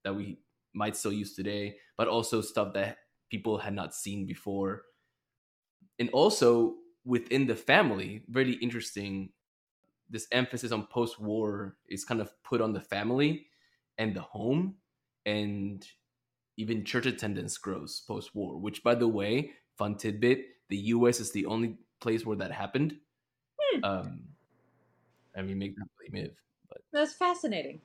that 0.05 0.15
we 0.15 0.41
might 0.75 0.97
still 0.97 1.13
use 1.13 1.35
today, 1.35 1.77
but 1.97 2.09
also 2.09 2.41
stuff 2.41 2.73
that 2.75 2.99
people 3.31 3.59
had 3.59 3.75
not 3.75 3.95
seen 3.95 4.27
before. 4.27 4.83
And 5.99 6.11
also 6.11 6.77
within 7.05 7.47
the 7.47 7.57
family, 7.57 8.23
very 8.29 8.53
interesting. 8.55 9.31
This 10.09 10.27
emphasis 10.33 10.73
on 10.73 10.87
post 10.87 11.21
war 11.21 11.77
is 11.89 12.05
kind 12.05 12.21
of 12.21 12.33
put 12.43 12.61
on 12.61 12.73
the 12.73 12.81
family 12.81 13.47
and 13.97 14.15
the 14.15 14.23
home, 14.23 14.77
and 15.25 15.87
even 16.57 16.85
church 16.85 17.07
attendance 17.07 17.57
grows 17.59 18.03
post 18.09 18.35
war, 18.35 18.59
which, 18.59 18.83
by 18.83 18.97
the 18.97 19.07
way, 19.07 19.53
fun 19.81 19.97
tidbit 19.97 20.45
the 20.69 20.77
US 20.95 21.21
is 21.21 21.33
the 21.33 21.47
only 21.47 21.77
place 22.01 22.25
where 22.27 22.37
that 22.37 22.53
happened. 22.53 22.97
Hmm. 23.59 23.85
Um, 23.85 24.21
I 25.37 25.43
mean, 25.43 25.59
make 25.59 25.75
that 25.77 25.87
believe 25.99 26.25
it, 26.25 26.37
but 26.69 26.79
That's 26.93 27.15
fascinating. 27.15 27.81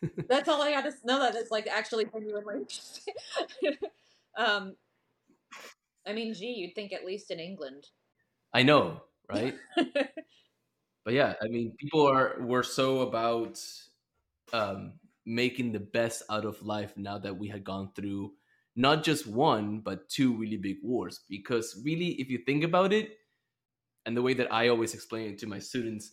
That's 0.28 0.48
all 0.48 0.62
I 0.62 0.72
got 0.72 0.82
to 0.84 0.92
know. 1.04 1.20
That 1.20 1.34
it's 1.34 1.50
like 1.50 1.66
actually 1.66 2.06
genuinely 2.06 2.54
interesting. 2.56 3.14
um, 4.36 4.76
I 6.06 6.12
mean, 6.12 6.32
gee, 6.32 6.46
you'd 6.46 6.74
think 6.74 6.92
at 6.92 7.04
least 7.04 7.30
in 7.30 7.38
England. 7.38 7.86
I 8.54 8.62
know, 8.62 9.02
right? 9.28 9.54
but 11.04 11.12
yeah, 11.12 11.34
I 11.42 11.48
mean, 11.48 11.74
people 11.78 12.06
are 12.06 12.40
were 12.40 12.62
so 12.62 13.00
about 13.00 13.60
um, 14.52 14.94
making 15.26 15.72
the 15.72 15.80
best 15.80 16.22
out 16.30 16.44
of 16.44 16.62
life 16.62 16.96
now 16.96 17.18
that 17.18 17.36
we 17.36 17.48
had 17.48 17.62
gone 17.62 17.90
through 17.94 18.32
not 18.78 19.02
just 19.02 19.26
one 19.26 19.80
but 19.80 20.08
two 20.08 20.32
really 20.36 20.56
big 20.56 20.76
wars. 20.82 21.20
Because 21.28 21.82
really, 21.84 22.10
if 22.20 22.30
you 22.30 22.38
think 22.46 22.62
about 22.62 22.92
it, 22.92 23.10
and 24.06 24.16
the 24.16 24.22
way 24.22 24.32
that 24.34 24.52
I 24.52 24.68
always 24.68 24.94
explain 24.94 25.30
it 25.30 25.38
to 25.38 25.46
my 25.46 25.58
students, 25.58 26.12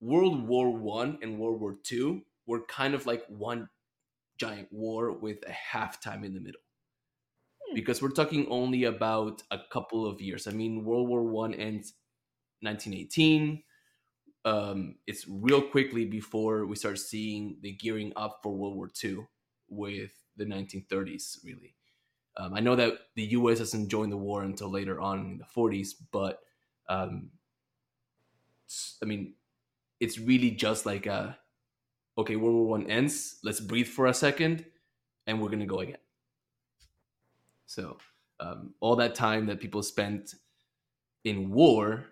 World 0.00 0.46
War 0.46 0.70
One 0.70 1.18
and 1.20 1.38
World 1.38 1.60
War 1.60 1.76
Two 1.82 2.22
were 2.46 2.64
kind 2.66 2.94
of 2.94 3.06
like 3.06 3.24
one 3.28 3.68
giant 4.38 4.68
war 4.70 5.12
with 5.12 5.38
a 5.48 5.76
halftime 5.76 6.24
in 6.24 6.32
the 6.32 6.40
middle 6.40 6.60
because 7.74 8.00
we're 8.00 8.10
talking 8.10 8.46
only 8.48 8.84
about 8.84 9.42
a 9.50 9.58
couple 9.72 10.06
of 10.06 10.20
years. 10.20 10.46
I 10.46 10.52
mean, 10.52 10.84
World 10.84 11.08
War 11.08 11.24
One 11.24 11.54
ends 11.54 11.94
1918. 12.60 13.62
Um, 14.44 14.94
it's 15.08 15.26
real 15.28 15.60
quickly 15.60 16.04
before 16.04 16.66
we 16.66 16.76
start 16.76 17.00
seeing 17.00 17.58
the 17.62 17.72
gearing 17.72 18.12
up 18.14 18.38
for 18.44 18.56
World 18.56 18.76
War 18.76 18.88
Two 18.88 19.26
with 19.68 20.12
the 20.36 20.44
1930s. 20.44 21.44
Really, 21.44 21.74
um, 22.36 22.54
I 22.54 22.60
know 22.60 22.76
that 22.76 22.94
the 23.14 23.24
U.S. 23.24 23.58
doesn't 23.58 23.88
join 23.88 24.10
the 24.10 24.16
war 24.16 24.42
until 24.42 24.70
later 24.70 25.00
on 25.00 25.20
in 25.20 25.38
the 25.38 25.44
40s, 25.44 25.90
but 26.12 26.40
um, 26.88 27.30
I 29.02 29.06
mean, 29.06 29.34
it's 30.00 30.18
really 30.18 30.50
just 30.50 30.86
like 30.86 31.06
a 31.06 31.38
okay, 32.18 32.36
World 32.36 32.54
War 32.54 32.66
One 32.66 32.90
ends. 32.90 33.38
Let's 33.42 33.60
breathe 33.60 33.88
for 33.88 34.06
a 34.06 34.14
second, 34.14 34.64
and 35.26 35.40
we're 35.40 35.48
gonna 35.48 35.66
go 35.66 35.80
again. 35.80 35.98
So 37.66 37.98
um, 38.40 38.74
all 38.80 38.96
that 38.96 39.14
time 39.14 39.46
that 39.46 39.60
people 39.60 39.82
spent 39.82 40.34
in 41.24 41.50
war 41.50 42.06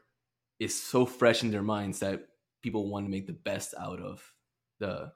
is 0.59 0.81
so 0.81 1.07
fresh 1.07 1.43
in 1.43 1.51
their 1.51 1.63
minds 1.63 2.01
that 2.01 2.29
people 2.63 2.89
want 2.89 3.07
to 3.07 3.11
make 3.11 3.27
the 3.27 3.33
best 3.33 3.75
out 3.79 4.01
of 4.01 4.33
the 4.79 5.13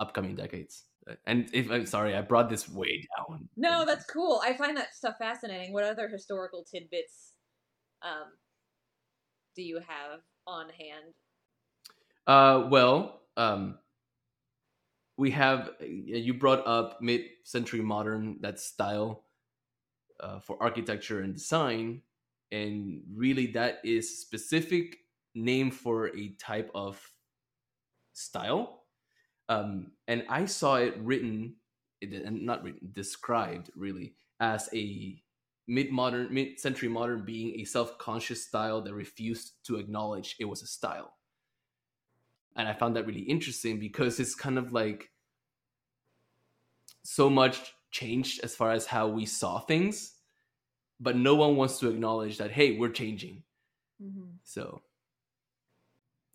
upcoming 0.00 0.34
decades. 0.34 0.84
And 1.26 1.48
if 1.52 1.70
I'm 1.70 1.86
sorry, 1.86 2.14
I 2.14 2.20
brought 2.20 2.50
this 2.50 2.68
way 2.68 3.06
down. 3.16 3.48
No, 3.56 3.84
that's 3.84 4.04
cool. 4.06 4.40
I 4.44 4.54
find 4.54 4.76
that 4.76 4.94
stuff 4.94 5.16
fascinating. 5.18 5.72
What 5.72 5.84
other 5.84 6.08
historical 6.08 6.64
tidbits 6.64 7.32
um, 8.02 8.32
do 9.56 9.62
you 9.62 9.76
have 9.76 10.20
on 10.46 10.66
hand? 10.68 11.14
Uh, 12.26 12.68
well, 12.68 13.22
um, 13.36 13.78
we 15.16 15.30
have 15.30 15.70
you 15.80 16.34
brought 16.34 16.66
up 16.66 17.00
mid-century 17.00 17.80
modern 17.80 18.36
that 18.40 18.60
style 18.60 19.24
uh, 20.20 20.38
for 20.40 20.62
architecture 20.62 21.20
and 21.20 21.34
design, 21.34 22.02
and 22.52 23.02
really 23.12 23.46
that 23.48 23.80
is 23.84 24.20
specific 24.20 24.96
name 25.34 25.70
for 25.70 26.08
a 26.16 26.34
type 26.38 26.70
of 26.74 27.00
style. 28.12 28.77
Um, 29.48 29.92
and 30.06 30.24
I 30.28 30.44
saw 30.44 30.76
it 30.76 30.96
written, 30.98 31.54
and 32.02 32.42
not 32.42 32.62
written, 32.62 32.90
described 32.92 33.70
really 33.74 34.14
as 34.40 34.68
a 34.74 35.22
mid-modern, 35.66 36.32
mid-century 36.32 36.88
modern 36.88 37.24
being 37.24 37.60
a 37.60 37.64
self-conscious 37.64 38.44
style 38.44 38.80
that 38.82 38.94
refused 38.94 39.52
to 39.64 39.76
acknowledge 39.76 40.36
it 40.38 40.44
was 40.44 40.62
a 40.62 40.66
style. 40.66 41.14
And 42.56 42.66
I 42.66 42.72
found 42.72 42.96
that 42.96 43.06
really 43.06 43.20
interesting 43.20 43.78
because 43.78 44.18
it's 44.18 44.34
kind 44.34 44.58
of 44.58 44.72
like 44.72 45.10
so 47.02 47.30
much 47.30 47.72
changed 47.90 48.40
as 48.42 48.54
far 48.54 48.72
as 48.72 48.86
how 48.86 49.08
we 49.08 49.24
saw 49.26 49.60
things, 49.60 50.14
but 51.00 51.16
no 51.16 51.34
one 51.34 51.56
wants 51.56 51.78
to 51.78 51.88
acknowledge 51.88 52.38
that 52.38 52.50
hey, 52.50 52.76
we're 52.76 52.90
changing. 52.90 53.42
Mm-hmm. 54.02 54.30
So, 54.44 54.82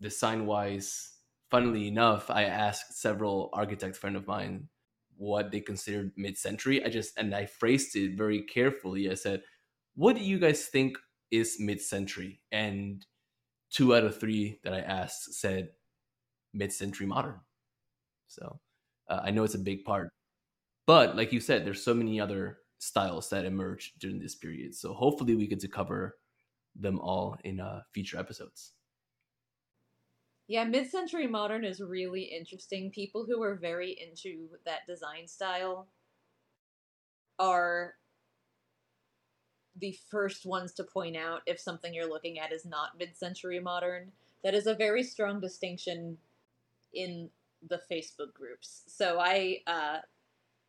design 0.00 0.46
wise, 0.46 1.13
funnily 1.50 1.88
enough, 1.88 2.30
I 2.30 2.44
asked 2.44 2.98
several 3.00 3.50
architect 3.52 3.96
friend 3.96 4.16
of 4.16 4.26
mine 4.26 4.68
what 5.16 5.50
they 5.50 5.60
considered 5.60 6.12
mid-century. 6.16 6.84
I 6.84 6.88
just 6.88 7.16
and 7.16 7.34
I 7.34 7.46
phrased 7.46 7.96
it 7.96 8.16
very 8.16 8.42
carefully. 8.42 9.10
I 9.10 9.14
said, 9.14 9.42
"What 9.94 10.16
do 10.16 10.22
you 10.22 10.38
guys 10.38 10.66
think 10.66 10.98
is 11.30 11.56
mid-century?" 11.60 12.40
And 12.50 13.06
two 13.70 13.94
out 13.94 14.04
of 14.04 14.18
three 14.18 14.60
that 14.64 14.74
I 14.74 14.80
asked 14.80 15.34
said 15.34 15.70
mid-century 16.52 17.06
modern. 17.06 17.40
So 18.26 18.60
uh, 19.08 19.20
I 19.24 19.30
know 19.30 19.44
it's 19.44 19.54
a 19.54 19.58
big 19.58 19.84
part, 19.84 20.10
but 20.86 21.16
like 21.16 21.32
you 21.32 21.40
said, 21.40 21.64
there's 21.64 21.82
so 21.82 21.94
many 21.94 22.20
other 22.20 22.58
styles 22.78 23.30
that 23.30 23.44
emerged 23.44 23.98
during 24.00 24.18
this 24.18 24.34
period. 24.34 24.74
So 24.74 24.92
hopefully 24.94 25.34
we 25.36 25.46
get 25.46 25.60
to 25.60 25.68
cover 25.68 26.16
them 26.76 26.98
all 27.00 27.36
in 27.44 27.60
uh, 27.60 27.82
future 27.92 28.18
episodes. 28.18 28.72
Yeah, 30.46 30.64
mid 30.64 30.90
century 30.90 31.26
modern 31.26 31.64
is 31.64 31.80
really 31.80 32.22
interesting. 32.22 32.90
People 32.90 33.24
who 33.26 33.42
are 33.42 33.54
very 33.54 33.92
into 33.92 34.48
that 34.66 34.86
design 34.86 35.26
style 35.26 35.88
are 37.38 37.94
the 39.76 39.96
first 40.10 40.46
ones 40.46 40.72
to 40.74 40.84
point 40.84 41.16
out 41.16 41.40
if 41.46 41.58
something 41.58 41.92
you're 41.94 42.08
looking 42.08 42.38
at 42.38 42.52
is 42.52 42.64
not 42.64 42.98
mid 42.98 43.16
century 43.16 43.58
modern. 43.58 44.12
That 44.42 44.54
is 44.54 44.66
a 44.66 44.74
very 44.74 45.02
strong 45.02 45.40
distinction 45.40 46.18
in 46.92 47.30
the 47.66 47.80
Facebook 47.90 48.34
groups. 48.34 48.82
So 48.86 49.18
I, 49.18 49.60
uh, 49.66 49.98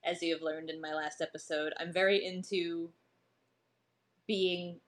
as 0.05 0.22
you 0.22 0.34
have 0.34 0.41
learned 0.41 0.70
in 0.70 0.79
my 0.79 0.94
last 0.94 1.22
episode, 1.22 1.74
I'm 1.77 1.91
very 1.91 2.25
into 2.25 2.89
being 4.25 4.79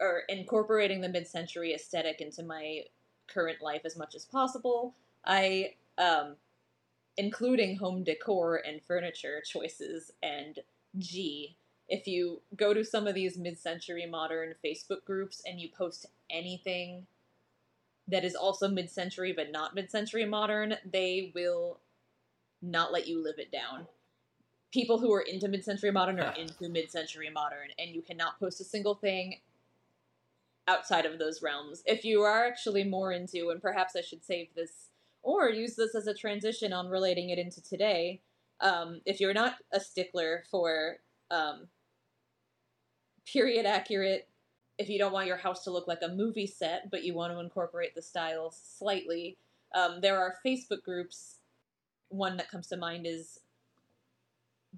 or 0.00 0.22
incorporating 0.28 1.00
the 1.00 1.08
mid 1.08 1.28
century 1.28 1.72
aesthetic 1.72 2.20
into 2.20 2.42
my 2.42 2.80
current 3.28 3.62
life 3.62 3.82
as 3.84 3.96
much 3.96 4.14
as 4.14 4.24
possible. 4.24 4.94
I 5.24 5.74
um 5.98 6.36
including 7.16 7.76
home 7.76 8.02
decor 8.02 8.56
and 8.56 8.82
furniture 8.82 9.42
choices. 9.46 10.10
And 10.22 10.58
G, 10.98 11.56
if 11.88 12.06
you 12.06 12.40
go 12.56 12.74
to 12.74 12.84
some 12.84 13.06
of 13.06 13.14
these 13.14 13.38
mid 13.38 13.58
century 13.58 14.06
modern 14.06 14.54
Facebook 14.64 15.04
groups 15.04 15.42
and 15.46 15.60
you 15.60 15.68
post 15.76 16.06
anything 16.30 17.06
that 18.08 18.24
is 18.24 18.34
also 18.34 18.68
mid 18.68 18.90
century 18.90 19.32
but 19.32 19.52
not 19.52 19.74
mid 19.74 19.90
century 19.90 20.24
modern, 20.24 20.76
they 20.90 21.32
will 21.34 21.78
not 22.60 22.92
let 22.92 23.06
you 23.06 23.22
live 23.22 23.38
it 23.38 23.52
down. 23.52 23.86
People 24.72 24.98
who 24.98 25.12
are 25.12 25.20
into 25.20 25.48
mid 25.48 25.64
century 25.64 25.90
modern 25.90 26.18
are 26.18 26.34
into 26.34 26.68
mid 26.68 26.90
century 26.90 27.30
modern, 27.30 27.68
and 27.78 27.94
you 27.94 28.02
cannot 28.02 28.40
post 28.40 28.60
a 28.60 28.64
single 28.64 28.94
thing 28.94 29.36
outside 30.66 31.06
of 31.06 31.18
those 31.18 31.42
realms. 31.42 31.82
If 31.86 32.04
you 32.04 32.22
are 32.22 32.46
actually 32.46 32.84
more 32.84 33.12
into, 33.12 33.50
and 33.50 33.60
perhaps 33.60 33.94
I 33.96 34.00
should 34.00 34.24
save 34.24 34.48
this 34.54 34.88
or 35.22 35.48
use 35.48 35.76
this 35.76 35.94
as 35.94 36.06
a 36.06 36.14
transition 36.14 36.72
on 36.72 36.88
relating 36.88 37.30
it 37.30 37.38
into 37.38 37.62
today, 37.62 38.20
um, 38.60 39.00
if 39.04 39.20
you're 39.20 39.34
not 39.34 39.56
a 39.72 39.80
stickler 39.80 40.44
for 40.50 40.98
um, 41.30 41.68
period 43.26 43.66
accurate, 43.66 44.28
if 44.78 44.88
you 44.88 44.98
don't 44.98 45.12
want 45.12 45.26
your 45.26 45.36
house 45.36 45.64
to 45.64 45.70
look 45.70 45.86
like 45.86 46.02
a 46.02 46.08
movie 46.08 46.46
set, 46.46 46.90
but 46.90 47.04
you 47.04 47.14
want 47.14 47.32
to 47.32 47.40
incorporate 47.40 47.94
the 47.94 48.02
style 48.02 48.50
slightly, 48.50 49.36
um, 49.74 50.00
there 50.00 50.18
are 50.18 50.36
Facebook 50.44 50.82
groups. 50.82 51.38
One 52.08 52.36
that 52.36 52.50
comes 52.50 52.68
to 52.68 52.76
mind 52.76 53.06
is 53.06 53.40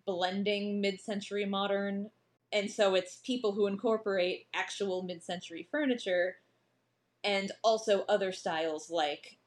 blending 0.05 0.81
mid-century 0.81 1.47
modern 1.47 2.11
and 2.53 2.71
so 2.71 2.95
it's 2.95 3.21
people 3.25 3.53
who 3.53 3.67
incorporate 3.67 4.47
actual 4.55 5.03
mid-century 5.03 5.67
furniture 5.71 6.37
and 7.25 7.51
also 7.65 8.05
other 8.09 8.33
styles 8.33 8.91
like 8.91 9.39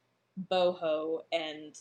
boho 0.51 1.21
and 1.31 1.79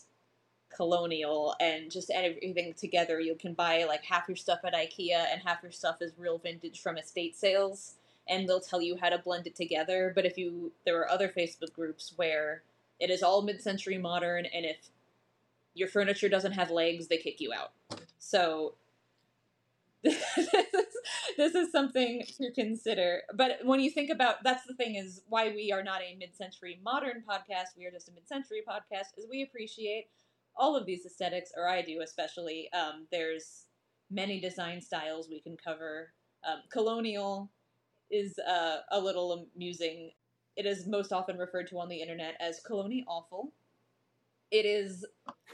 colonial 0.75 1.55
and 1.59 1.91
just 1.91 2.09
everything 2.11 2.73
together. 2.73 3.19
You 3.19 3.35
can 3.35 3.53
buy 3.53 3.83
like 3.85 4.03
half 4.03 4.27
your 4.27 4.37
stuff 4.37 4.59
at 4.63 4.73
ikea 4.73 5.25
and 5.31 5.41
half 5.43 5.63
your 5.63 5.71
stuff 5.71 6.01
is 6.01 6.13
real 6.17 6.37
vintage 6.37 6.81
from 6.81 6.97
estate 6.97 7.35
sales 7.35 7.95
and 8.27 8.47
they'll 8.47 8.59
tell 8.59 8.81
you 8.81 8.95
how 9.01 9.09
to 9.09 9.17
blend 9.17 9.47
it 9.47 9.55
together. 9.55 10.11
But 10.13 10.25
if 10.25 10.37
you 10.37 10.71
there 10.85 10.99
are 10.99 11.09
other 11.09 11.27
facebook 11.27 11.73
groups 11.73 12.13
where 12.15 12.63
it 12.99 13.09
is 13.09 13.23
all 13.23 13.41
mid-century 13.41 13.97
modern 13.97 14.45
and 14.45 14.65
if 14.65 14.89
your 15.73 15.87
furniture 15.87 16.29
doesn't 16.29 16.53
have 16.53 16.69
legs 16.69 17.07
they 17.07 17.17
kick 17.17 17.41
you 17.41 17.51
out. 17.53 17.71
So 18.19 18.75
this 20.03 20.15
is, 20.37 20.85
this 21.37 21.55
is 21.55 21.71
something 21.71 22.23
to 22.37 22.51
consider. 22.53 23.21
But 23.35 23.59
when 23.63 23.81
you 23.81 23.91
think 23.91 24.09
about 24.09 24.43
that's 24.43 24.65
the 24.65 24.75
thing 24.75 24.95
is 24.95 25.21
why 25.27 25.49
we 25.49 25.71
are 25.73 25.83
not 25.83 26.01
a 26.01 26.15
mid-century 26.15 26.79
modern 26.83 27.23
podcast, 27.29 27.77
we 27.77 27.85
are 27.85 27.91
just 27.91 28.07
a 28.07 28.13
mid-century 28.13 28.61
podcast 28.67 29.17
is 29.17 29.27
we 29.29 29.43
appreciate 29.43 30.07
all 30.55 30.75
of 30.75 30.85
these 30.85 31.05
aesthetics 31.05 31.51
or 31.55 31.67
I 31.67 31.81
do 31.81 32.01
especially. 32.01 32.69
Um, 32.71 33.07
there's 33.11 33.65
many 34.09 34.39
design 34.39 34.81
styles 34.81 35.27
we 35.29 35.41
can 35.41 35.57
cover. 35.57 36.13
Um, 36.47 36.59
colonial 36.71 37.51
is 38.09 38.39
uh, 38.39 38.77
a 38.91 38.99
little 38.99 39.47
amusing. 39.55 40.11
It 40.55 40.65
is 40.65 40.87
most 40.87 41.11
often 41.11 41.37
referred 41.37 41.67
to 41.67 41.79
on 41.79 41.89
the 41.89 42.01
internet 42.01 42.35
as 42.39 42.61
colony 42.65 43.03
awful. 43.07 43.53
It 44.51 44.65
is 44.65 45.05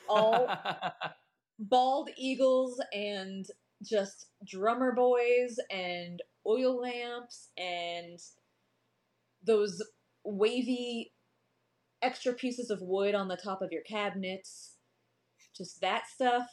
all 0.08 0.48
bald 1.60 2.10
eagles 2.16 2.80
and 2.94 3.46
just 3.88 4.28
drummer 4.46 4.92
boys 4.92 5.58
and 5.70 6.22
oil 6.48 6.80
lamps 6.82 7.50
and 7.58 8.20
those 9.46 9.82
wavy 10.24 11.12
extra 12.02 12.34
pieces 12.34 12.70
of 12.70 12.82
wood 12.82 13.16
on 13.16 13.28
the 13.28 13.38
top 13.38 13.62
of 13.62 13.72
your 13.72 13.84
cabinets. 13.84 14.76
Just 15.56 15.82
that 15.82 16.08
stuff. 16.08 16.48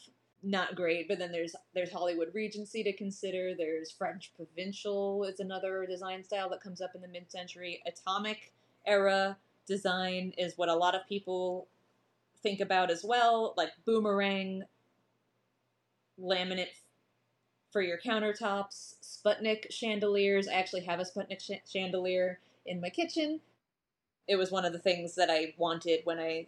Not 0.44 0.74
great 0.74 1.06
but 1.06 1.18
then 1.18 1.30
there's 1.30 1.54
there's 1.72 1.92
hollywood 1.92 2.28
regency 2.35 2.83
to 2.83 2.96
consider. 2.96 3.52
There's 3.56 3.92
french 3.92 4.33
provincial 4.35 5.24
is 5.24 5.38
another 5.38 5.87
design 5.88 6.24
style 6.24 6.50
that 6.50 6.62
comes 6.62 6.80
up 6.80 6.92
in 6.94 7.00
the 7.00 7.09
mid-century. 7.09 7.83
Atomic 7.87 8.52
era 8.87 9.37
design 9.66 10.33
is 10.37 10.54
what 10.56 10.68
a 10.68 10.74
lot 10.74 10.96
of 10.96 11.06
people 11.09 11.68
think 12.42 12.61
about 12.61 12.90
as 12.90 13.04
well 13.04 13.54
like 13.56 13.70
boomerang 13.87 14.64
laminate 16.20 16.74
for 17.72 17.82
your 17.82 17.98
countertops, 17.98 18.94
Sputnik 19.02 19.70
chandeliers. 19.70 20.46
I 20.46 20.54
actually 20.54 20.82
have 20.82 21.00
a 21.00 21.04
Sputnik 21.04 21.40
sh- 21.40 21.70
chandelier 21.70 22.38
in 22.66 22.80
my 22.80 22.90
kitchen. 22.90 23.40
It 24.28 24.37
was 24.37 24.50
one 24.50 24.64
of 24.64 24.72
the 24.72 24.78
things 24.78 25.14
that 25.16 25.30
I 25.30 25.54
wanted 25.56 26.00
when 26.04 26.18
I 26.18 26.46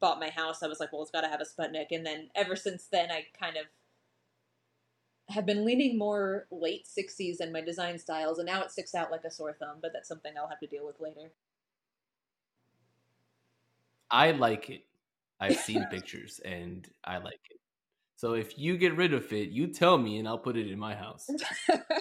bought 0.00 0.20
my 0.20 0.30
house. 0.30 0.62
I 0.62 0.66
was 0.66 0.80
like, 0.80 0.92
well, 0.92 1.02
it's 1.02 1.10
got 1.10 1.22
to 1.22 1.28
have 1.28 1.40
a 1.40 1.44
Sputnik. 1.44 1.86
And 1.90 2.04
then 2.04 2.30
ever 2.34 2.56
since 2.56 2.86
then, 2.86 3.10
I 3.10 3.26
kind 3.38 3.56
of 3.56 3.66
have 5.28 5.46
been 5.46 5.64
leaning 5.64 5.98
more 5.98 6.46
late 6.50 6.86
60s 6.86 7.40
in 7.40 7.52
my 7.52 7.60
design 7.60 7.98
styles, 7.98 8.38
and 8.38 8.46
now 8.46 8.62
it 8.62 8.70
sticks 8.70 8.94
out 8.94 9.10
like 9.10 9.24
a 9.24 9.30
sore 9.30 9.52
thumb, 9.52 9.78
but 9.80 9.92
that's 9.92 10.08
something 10.08 10.32
I'll 10.36 10.48
have 10.48 10.60
to 10.60 10.66
deal 10.66 10.86
with 10.86 11.00
later. 11.00 11.32
I 14.10 14.30
like 14.32 14.70
it. 14.70 14.84
I've 15.40 15.56
seen 15.56 15.84
pictures 15.90 16.40
and 16.44 16.88
I 17.04 17.18
like 17.18 17.40
it. 17.50 17.60
So 18.16 18.32
if 18.32 18.58
you 18.58 18.78
get 18.78 18.96
rid 18.96 19.12
of 19.12 19.30
it, 19.32 19.50
you 19.50 19.68
tell 19.68 19.98
me 19.98 20.18
and 20.18 20.26
I'll 20.26 20.38
put 20.38 20.56
it 20.56 20.70
in 20.70 20.78
my 20.78 20.94
house. 20.94 21.28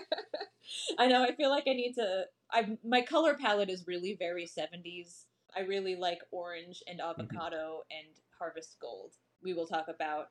I 0.99 1.07
know. 1.07 1.23
I 1.23 1.35
feel 1.35 1.49
like 1.49 1.65
I 1.67 1.73
need 1.73 1.93
to. 1.95 2.23
I 2.51 2.77
my 2.83 3.01
color 3.01 3.35
palette 3.35 3.69
is 3.69 3.85
really 3.85 4.15
very 4.17 4.47
seventies. 4.47 5.25
I 5.55 5.61
really 5.61 5.95
like 5.95 6.19
orange 6.31 6.81
and 6.87 6.99
mm-hmm. 6.99 7.21
avocado 7.21 7.81
mm-hmm. 7.81 7.97
and 7.97 8.15
harvest 8.39 8.77
gold. 8.81 9.13
We 9.43 9.53
will 9.53 9.67
talk 9.67 9.87
about 9.93 10.27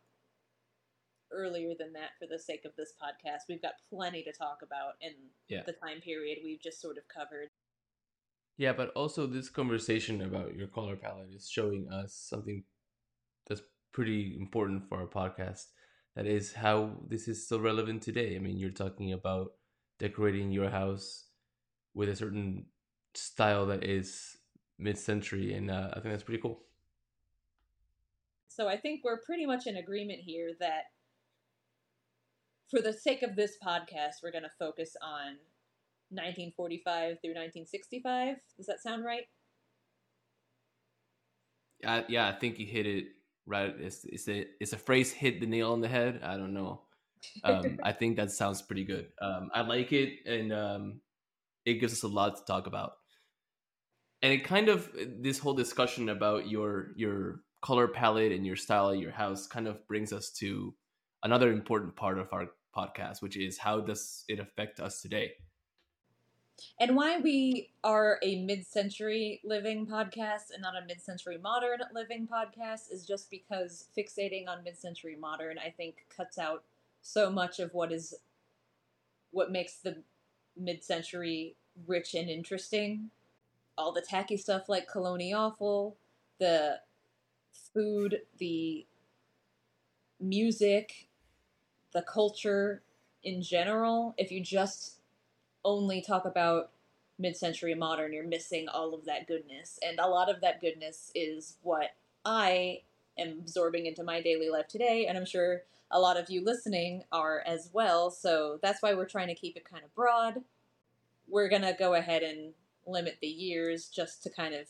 earlier 1.33 1.73
than 1.79 1.92
that 1.94 2.11
for 2.18 2.27
the 2.31 2.38
sake 2.38 2.64
of 2.64 2.73
this 2.77 2.92
podcast. 3.03 3.40
We've 3.49 3.62
got 3.62 3.73
plenty 3.90 4.23
to 4.23 4.33
talk 4.33 4.59
about 4.62 4.94
in 5.01 5.12
yeah. 5.49 5.62
the 5.66 5.73
time 5.73 6.01
period 6.01 6.38
we've 6.44 6.62
just 6.62 6.81
sort 6.81 6.97
of 6.97 7.05
covered. 7.14 7.49
Yeah, 8.57 8.73
but 8.73 8.90
also 8.90 9.27
this 9.27 9.49
conversation 9.49 10.23
about 10.23 10.55
your 10.55 10.68
color 10.68 10.97
palette 10.97 11.31
is 11.35 11.49
showing 11.51 11.88
us 11.90 12.14
something 12.14 12.62
pretty 13.94 14.37
important 14.38 14.87
for 14.88 14.98
our 14.98 15.07
podcast. 15.07 15.66
That 16.16 16.26
is 16.26 16.52
how 16.52 16.98
this 17.09 17.26
is 17.28 17.46
still 17.46 17.61
relevant 17.61 18.02
today. 18.02 18.37
I 18.37 18.40
mean, 18.40 18.59
you're 18.59 18.70
talking 18.70 19.12
about 19.12 19.52
decorating 19.98 20.50
your 20.50 20.68
house 20.68 21.28
with 21.94 22.09
a 22.09 22.16
certain 22.16 22.66
style 23.14 23.66
that 23.66 23.85
is 23.85 24.37
mid-century, 24.78 25.54
and 25.54 25.70
uh, 25.70 25.90
I 25.92 26.00
think 26.00 26.12
that's 26.12 26.24
pretty 26.24 26.42
cool. 26.42 26.61
So 28.48 28.68
I 28.68 28.76
think 28.76 29.00
we're 29.02 29.20
pretty 29.24 29.46
much 29.46 29.66
in 29.66 29.76
agreement 29.76 30.20
here 30.20 30.50
that 30.61 30.85
for 32.70 32.80
the 32.80 32.92
sake 32.92 33.22
of 33.22 33.37
this 33.37 33.57
podcast, 33.64 34.22
we're 34.22 34.33
going 34.33 34.44
to 34.44 34.50
focus 34.59 34.96
on 35.02 35.38
1945 36.11 37.18
through 37.20 37.30
1965. 37.30 38.37
Does 38.57 38.66
that 38.66 38.83
sound 38.83 39.04
right? 39.04 39.24
Uh, 41.85 42.02
yeah, 42.09 42.28
I 42.28 42.33
think 42.33 42.59
you 42.59 42.66
hit 42.66 42.87
it 42.87 43.07
right? 43.46 43.74
It's 43.78 44.04
it's 44.04 44.28
a 44.28 44.46
it's 44.61 44.72
a 44.72 44.78
phrase 44.78 45.12
hit 45.12 45.40
the 45.40 45.46
nail 45.46 45.72
on 45.72 45.80
the 45.80 45.88
head. 45.88 46.20
I 46.22 46.37
don't 46.37 46.54
know. 46.54 46.83
Um, 47.42 47.78
i 47.83 47.92
think 47.92 48.16
that 48.16 48.30
sounds 48.30 48.62
pretty 48.62 48.85
good. 48.85 49.09
Um, 49.20 49.50
i 49.54 49.62
like 49.62 49.92
it 49.92 50.26
and 50.26 50.52
um, 50.52 51.00
it 51.64 51.74
gives 51.74 51.92
us 51.92 52.02
a 52.02 52.09
lot 52.09 52.37
to 52.37 52.44
talk 52.44 52.66
about. 52.66 52.92
And 54.22 54.33
it 54.33 54.44
kind 54.44 54.68
of 54.68 54.90
this 54.94 55.38
whole 55.38 55.54
discussion 55.54 56.09
about 56.09 56.48
your 56.48 56.92
your 56.96 57.40
color 57.62 57.88
palette 57.88 58.33
and 58.33 58.46
your 58.46 58.57
style 58.57 58.90
of 58.90 59.00
your 59.00 59.11
house 59.11 59.46
kind 59.46 59.66
of 59.66 59.87
brings 59.88 60.12
us 60.12 60.30
to 60.30 60.74
another 61.22 61.50
important 61.50 61.96
part 61.96 62.18
of 62.18 62.30
our 62.33 62.48
podcast 62.76 63.22
which 63.22 63.38
is 63.38 63.57
how 63.57 63.80
does 63.80 64.24
it 64.28 64.38
affect 64.38 64.80
us 64.80 65.00
today 65.00 65.33
and 66.81 66.97
why 66.97 67.19
we 67.19 67.71
are 67.83 68.19
a 68.23 68.43
mid 68.43 68.67
century 68.67 69.40
living 69.45 69.87
podcast 69.87 70.51
and 70.53 70.62
not 70.62 70.77
a 70.77 70.87
mid 70.87 71.01
century 71.01 71.38
modern 71.38 71.81
living 71.95 72.29
podcast 72.31 72.93
is 72.93 73.07
just 73.07 73.31
because 73.31 73.88
fixating 73.97 74.49
on 74.49 74.64
mid 74.64 74.79
century 74.79 75.17
modern, 75.21 75.59
I 75.59 75.71
think, 75.71 76.07
cuts 76.14 76.38
out 76.38 76.64
so 77.03 77.31
much 77.31 77.61
of 77.61 77.73
what 77.75 77.93
is 77.93 78.14
what 79.31 79.51
makes 79.51 79.79
the 79.79 80.03
mid 80.57 80.83
century 80.83 81.57
rich 81.87 82.14
and 82.14 82.31
interesting. 82.31 83.11
All 83.77 83.93
the 83.93 84.01
tacky 84.01 84.37
stuff 84.37 84.69
like 84.69 84.87
Colony 84.87 85.33
Awful, 85.33 85.97
the 86.38 86.81
food, 87.73 88.21
the 88.38 88.87
music, 90.21 91.09
the 91.93 92.03
culture 92.03 92.83
in 93.25 93.43
general. 93.43 94.14
If 94.17 94.31
you 94.31 94.40
just 94.40 95.01
only 95.64 96.00
talk 96.00 96.24
about 96.24 96.70
mid-century 97.18 97.74
modern 97.74 98.12
you're 98.12 98.27
missing 98.27 98.68
all 98.68 98.92
of 98.94 99.05
that 99.05 99.27
goodness. 99.27 99.79
And 99.87 99.98
a 99.98 100.09
lot 100.09 100.29
of 100.29 100.40
that 100.40 100.61
goodness 100.61 101.11
is 101.14 101.57
what 101.62 101.90
i 102.27 102.81
am 103.18 103.38
absorbing 103.40 103.87
into 103.87 104.03
my 104.03 104.20
daily 104.20 104.48
life 104.48 104.66
today 104.66 105.07
and 105.07 105.18
i'm 105.18 105.27
sure 105.27 105.62
a 105.90 106.00
lot 106.00 106.16
of 106.16 106.31
you 106.31 106.42
listening 106.42 107.05
are 107.12 107.42
as 107.46 107.70
well. 107.72 108.11
So 108.11 108.59
that's 108.62 108.83
why 108.83 108.94
we're 108.94 109.05
trying 109.05 109.29
to 109.29 109.35
keep 109.35 109.57
it 109.57 109.68
kind 109.70 109.85
of 109.85 109.94
broad. 109.94 110.42
We're 111.29 111.48
going 111.48 111.62
to 111.62 111.77
go 111.79 111.94
ahead 111.94 112.22
and 112.22 112.55
limit 112.87 113.18
the 113.20 113.29
years 113.29 113.88
just 113.88 114.22
to 114.24 114.31
kind 114.31 114.55
of 114.55 114.66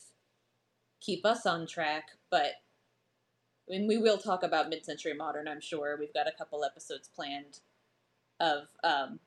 keep 1.01 1.25
us 1.25 1.45
on 1.45 1.65
track 1.67 2.09
but 2.29 2.55
I 3.67 3.71
mean, 3.71 3.87
we 3.87 3.97
will 3.97 4.17
talk 4.17 4.43
about 4.43 4.69
mid-century 4.69 5.13
modern. 5.13 5.47
I'm 5.47 5.61
sure. 5.61 5.97
We've 5.99 6.13
got 6.13 6.27
a 6.27 6.37
couple 6.37 6.63
episodes 6.63 7.07
planned 7.07 7.59
of 8.39 8.67
um, 8.83 9.19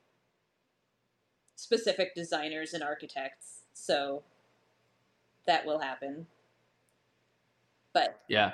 specific 1.59 2.15
designers 2.15 2.73
and 2.73 2.85
architects, 2.85 3.65
so 3.75 4.23
that 5.47 5.67
will 5.67 5.81
happen. 5.81 6.27
But 7.93 8.21
yeah, 8.29 8.53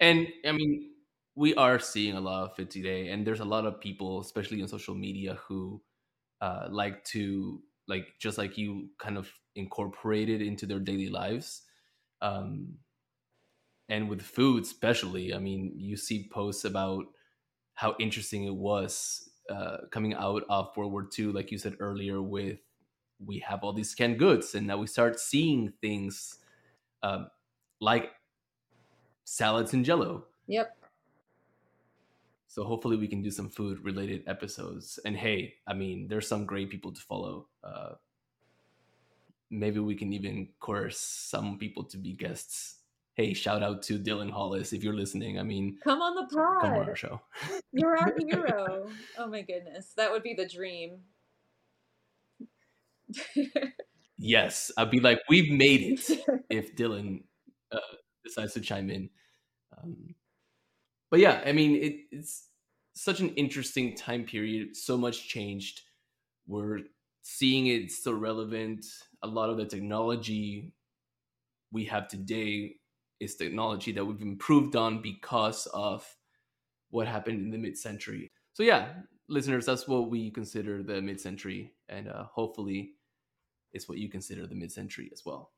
and 0.00 0.28
I 0.46 0.52
mean, 0.52 0.92
we 1.34 1.54
are 1.54 1.78
seeing 1.78 2.16
a 2.16 2.20
lot 2.20 2.50
of 2.50 2.58
it 2.58 2.70
today, 2.70 3.08
and 3.08 3.26
there's 3.26 3.40
a 3.40 3.44
lot 3.44 3.66
of 3.66 3.80
people, 3.80 4.20
especially 4.20 4.62
on 4.62 4.68
social 4.68 4.94
media, 4.94 5.34
who 5.46 5.82
uh, 6.40 6.68
like 6.70 7.04
to 7.06 7.62
like 7.88 8.06
just 8.18 8.38
like 8.38 8.56
you, 8.56 8.90
kind 8.98 9.18
of 9.18 9.30
incorporate 9.56 10.30
it 10.30 10.40
into 10.42 10.66
their 10.66 10.80
daily 10.80 11.08
lives. 11.10 11.62
Um, 12.22 12.78
and 13.88 14.08
with 14.08 14.22
food 14.22 14.64
especially 14.64 15.34
i 15.34 15.38
mean 15.38 15.72
you 15.76 15.96
see 15.96 16.28
posts 16.32 16.64
about 16.64 17.04
how 17.74 17.94
interesting 17.98 18.44
it 18.44 18.54
was 18.54 19.29
uh, 19.50 19.78
coming 19.90 20.14
out 20.14 20.44
of 20.48 20.74
world 20.76 20.92
war 20.92 21.08
ii 21.18 21.26
like 21.26 21.50
you 21.50 21.58
said 21.58 21.76
earlier 21.80 22.22
with 22.22 22.58
we 23.24 23.38
have 23.40 23.62
all 23.62 23.72
these 23.72 23.94
canned 23.94 24.18
goods 24.18 24.54
and 24.54 24.66
now 24.66 24.76
we 24.76 24.86
start 24.86 25.20
seeing 25.20 25.72
things 25.80 26.38
um, 27.02 27.28
like 27.80 28.10
salads 29.24 29.72
and 29.74 29.84
jello. 29.84 30.24
Yep. 30.46 30.76
So 32.48 32.64
hopefully 32.64 32.96
we 32.96 33.06
can 33.06 33.22
do 33.22 33.30
some 33.30 33.48
food 33.48 33.78
related 33.84 34.24
episodes. 34.26 34.98
And 35.04 35.16
hey 35.16 35.54
i 35.66 35.74
mean 35.74 36.08
there's 36.08 36.28
some 36.28 36.46
great 36.46 36.70
people 36.70 36.92
to 36.92 37.00
follow. 37.00 37.46
Uh, 37.62 37.94
maybe 39.50 39.80
we 39.80 39.94
can 39.94 40.12
even 40.12 40.48
coerce 40.60 40.98
some 40.98 41.58
people 41.58 41.84
to 41.84 41.96
be 41.96 42.12
guests 42.12 42.79
hey, 43.14 43.34
shout 43.34 43.62
out 43.62 43.82
to 43.82 43.98
Dylan 43.98 44.30
Hollis 44.30 44.72
if 44.72 44.82
you're 44.82 44.94
listening. 44.94 45.38
I 45.38 45.42
mean, 45.42 45.78
come 45.82 46.00
on 46.00 46.14
the 46.14 46.34
pod. 46.34 46.62
Come 46.62 46.74
on 46.74 46.88
our 46.88 46.96
show. 46.96 47.20
You're 47.72 47.96
our 47.96 48.14
hero. 48.28 48.88
oh 49.18 49.26
my 49.26 49.42
goodness, 49.42 49.92
that 49.96 50.10
would 50.10 50.22
be 50.22 50.34
the 50.34 50.48
dream. 50.48 51.00
yes, 54.18 54.70
I'd 54.76 54.90
be 54.90 55.00
like, 55.00 55.20
we've 55.28 55.52
made 55.52 55.82
it. 55.82 56.20
if 56.50 56.74
Dylan 56.76 57.24
uh, 57.72 57.78
decides 58.24 58.54
to 58.54 58.60
chime 58.60 58.90
in. 58.90 59.10
Um, 59.76 60.14
but 61.10 61.20
yeah, 61.20 61.42
I 61.44 61.52
mean, 61.52 61.76
it, 61.76 61.96
it's 62.12 62.48
such 62.94 63.20
an 63.20 63.30
interesting 63.30 63.96
time 63.96 64.24
period. 64.24 64.76
So 64.76 64.96
much 64.96 65.28
changed. 65.28 65.82
We're 66.46 66.80
seeing 67.22 67.66
it 67.66 67.90
still 67.90 68.14
relevant. 68.14 68.84
A 69.22 69.26
lot 69.26 69.50
of 69.50 69.56
the 69.56 69.66
technology 69.66 70.72
we 71.72 71.84
have 71.84 72.08
today 72.08 72.76
is 73.20 73.36
technology 73.36 73.92
that 73.92 74.04
we've 74.04 74.22
improved 74.22 74.74
on 74.76 75.02
because 75.02 75.66
of 75.66 76.04
what 76.90 77.06
happened 77.06 77.40
in 77.40 77.50
the 77.50 77.58
mid-century. 77.58 78.28
So 78.54 78.62
yeah, 78.62 78.88
listeners, 79.28 79.66
that's 79.66 79.86
what 79.86 80.10
we 80.10 80.30
consider 80.30 80.82
the 80.82 81.00
mid-century, 81.00 81.72
and 81.88 82.08
uh, 82.08 82.24
hopefully, 82.24 82.94
it's 83.72 83.88
what 83.88 83.98
you 83.98 84.08
consider 84.08 84.46
the 84.46 84.54
mid-century 84.54 85.10
as 85.12 85.22
well. 85.24 85.52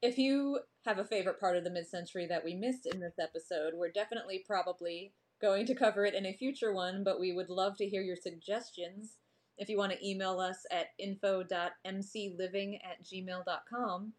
If 0.00 0.18
you 0.18 0.60
have 0.84 0.98
a 0.98 1.04
favorite 1.04 1.40
part 1.40 1.56
of 1.56 1.64
the 1.64 1.70
mid-century 1.70 2.26
that 2.26 2.44
we 2.44 2.54
missed 2.54 2.86
in 2.86 3.00
this 3.00 3.18
episode, 3.18 3.72
we're 3.74 3.90
definitely 3.90 4.44
probably 4.46 5.14
going 5.40 5.66
to 5.66 5.74
cover 5.74 6.04
it 6.04 6.14
in 6.14 6.26
a 6.26 6.32
future 6.32 6.72
one, 6.72 7.02
but 7.02 7.18
we 7.18 7.32
would 7.32 7.48
love 7.48 7.76
to 7.78 7.86
hear 7.86 8.02
your 8.02 8.16
suggestions. 8.16 9.16
If 9.56 9.68
you 9.68 9.78
want 9.78 9.92
to 9.92 10.06
email 10.06 10.40
us 10.40 10.64
at 10.70 10.88
info.mcliving 10.98 12.78
at 12.84 13.04
gmail.com, 13.04 14.12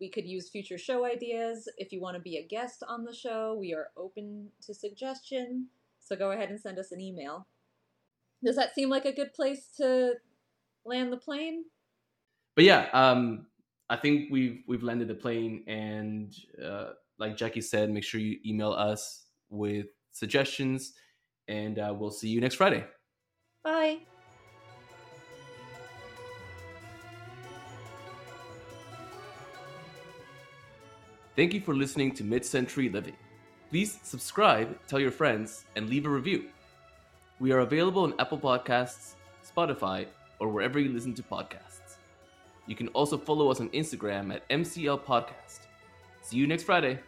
we 0.00 0.10
could 0.10 0.26
use 0.26 0.50
future 0.50 0.78
show 0.78 1.04
ideas. 1.04 1.68
If 1.78 1.92
you 1.92 2.00
want 2.00 2.16
to 2.16 2.22
be 2.22 2.36
a 2.36 2.46
guest 2.46 2.82
on 2.86 3.04
the 3.04 3.14
show, 3.14 3.56
we 3.58 3.72
are 3.74 3.88
open 3.96 4.48
to 4.66 4.74
suggestion. 4.74 5.68
So 6.00 6.16
go 6.16 6.32
ahead 6.32 6.50
and 6.50 6.60
send 6.60 6.78
us 6.78 6.92
an 6.92 7.00
email. 7.00 7.46
Does 8.44 8.56
that 8.56 8.74
seem 8.74 8.90
like 8.90 9.06
a 9.06 9.12
good 9.12 9.32
place 9.32 9.68
to 9.78 10.14
land 10.84 11.12
the 11.12 11.16
plane? 11.16 11.64
But 12.56 12.64
yeah, 12.64 12.88
um, 12.92 13.46
I 13.88 13.96
think 13.96 14.30
we've 14.30 14.62
we've 14.68 14.82
landed 14.82 15.08
the 15.08 15.14
plane, 15.14 15.64
and 15.66 16.32
uh, 16.62 16.90
like 17.18 17.36
Jacky 17.36 17.60
said, 17.60 17.90
make 17.90 18.04
sure 18.04 18.20
you 18.20 18.38
email 18.46 18.72
us 18.72 19.26
with 19.48 19.86
suggestions, 20.12 20.92
and 21.48 21.78
uh, 21.78 21.94
we'll 21.96 22.10
see 22.10 22.28
you 22.28 22.40
next 22.40 22.56
Friday. 22.56 22.84
Bye. 23.62 24.00
Thank 31.36 31.52
you 31.52 31.60
for 31.60 31.74
listening 31.74 32.12
to 32.12 32.24
Mid 32.24 32.44
Century 32.44 32.88
Living. 32.88 33.16
Please 33.70 33.98
subscribe, 34.04 34.78
tell 34.86 35.00
your 35.00 35.10
friends, 35.10 35.64
and 35.74 35.88
leave 35.88 36.06
a 36.06 36.08
review. 36.08 36.44
We 37.40 37.50
are 37.50 37.58
available 37.58 38.04
on 38.04 38.14
Apple 38.20 38.38
Podcasts, 38.38 39.14
Spotify, 39.44 40.06
or 40.38 40.46
wherever 40.46 40.78
you 40.78 40.90
listen 40.90 41.12
to 41.14 41.22
podcasts. 41.24 41.96
You 42.68 42.76
can 42.76 42.86
also 42.88 43.18
follow 43.18 43.50
us 43.50 43.60
on 43.60 43.68
Instagram 43.70 44.32
at 44.32 44.48
MCL 44.48 45.02
Podcast. 45.04 45.66
See 46.22 46.36
you 46.36 46.46
next 46.46 46.62
Friday. 46.62 47.00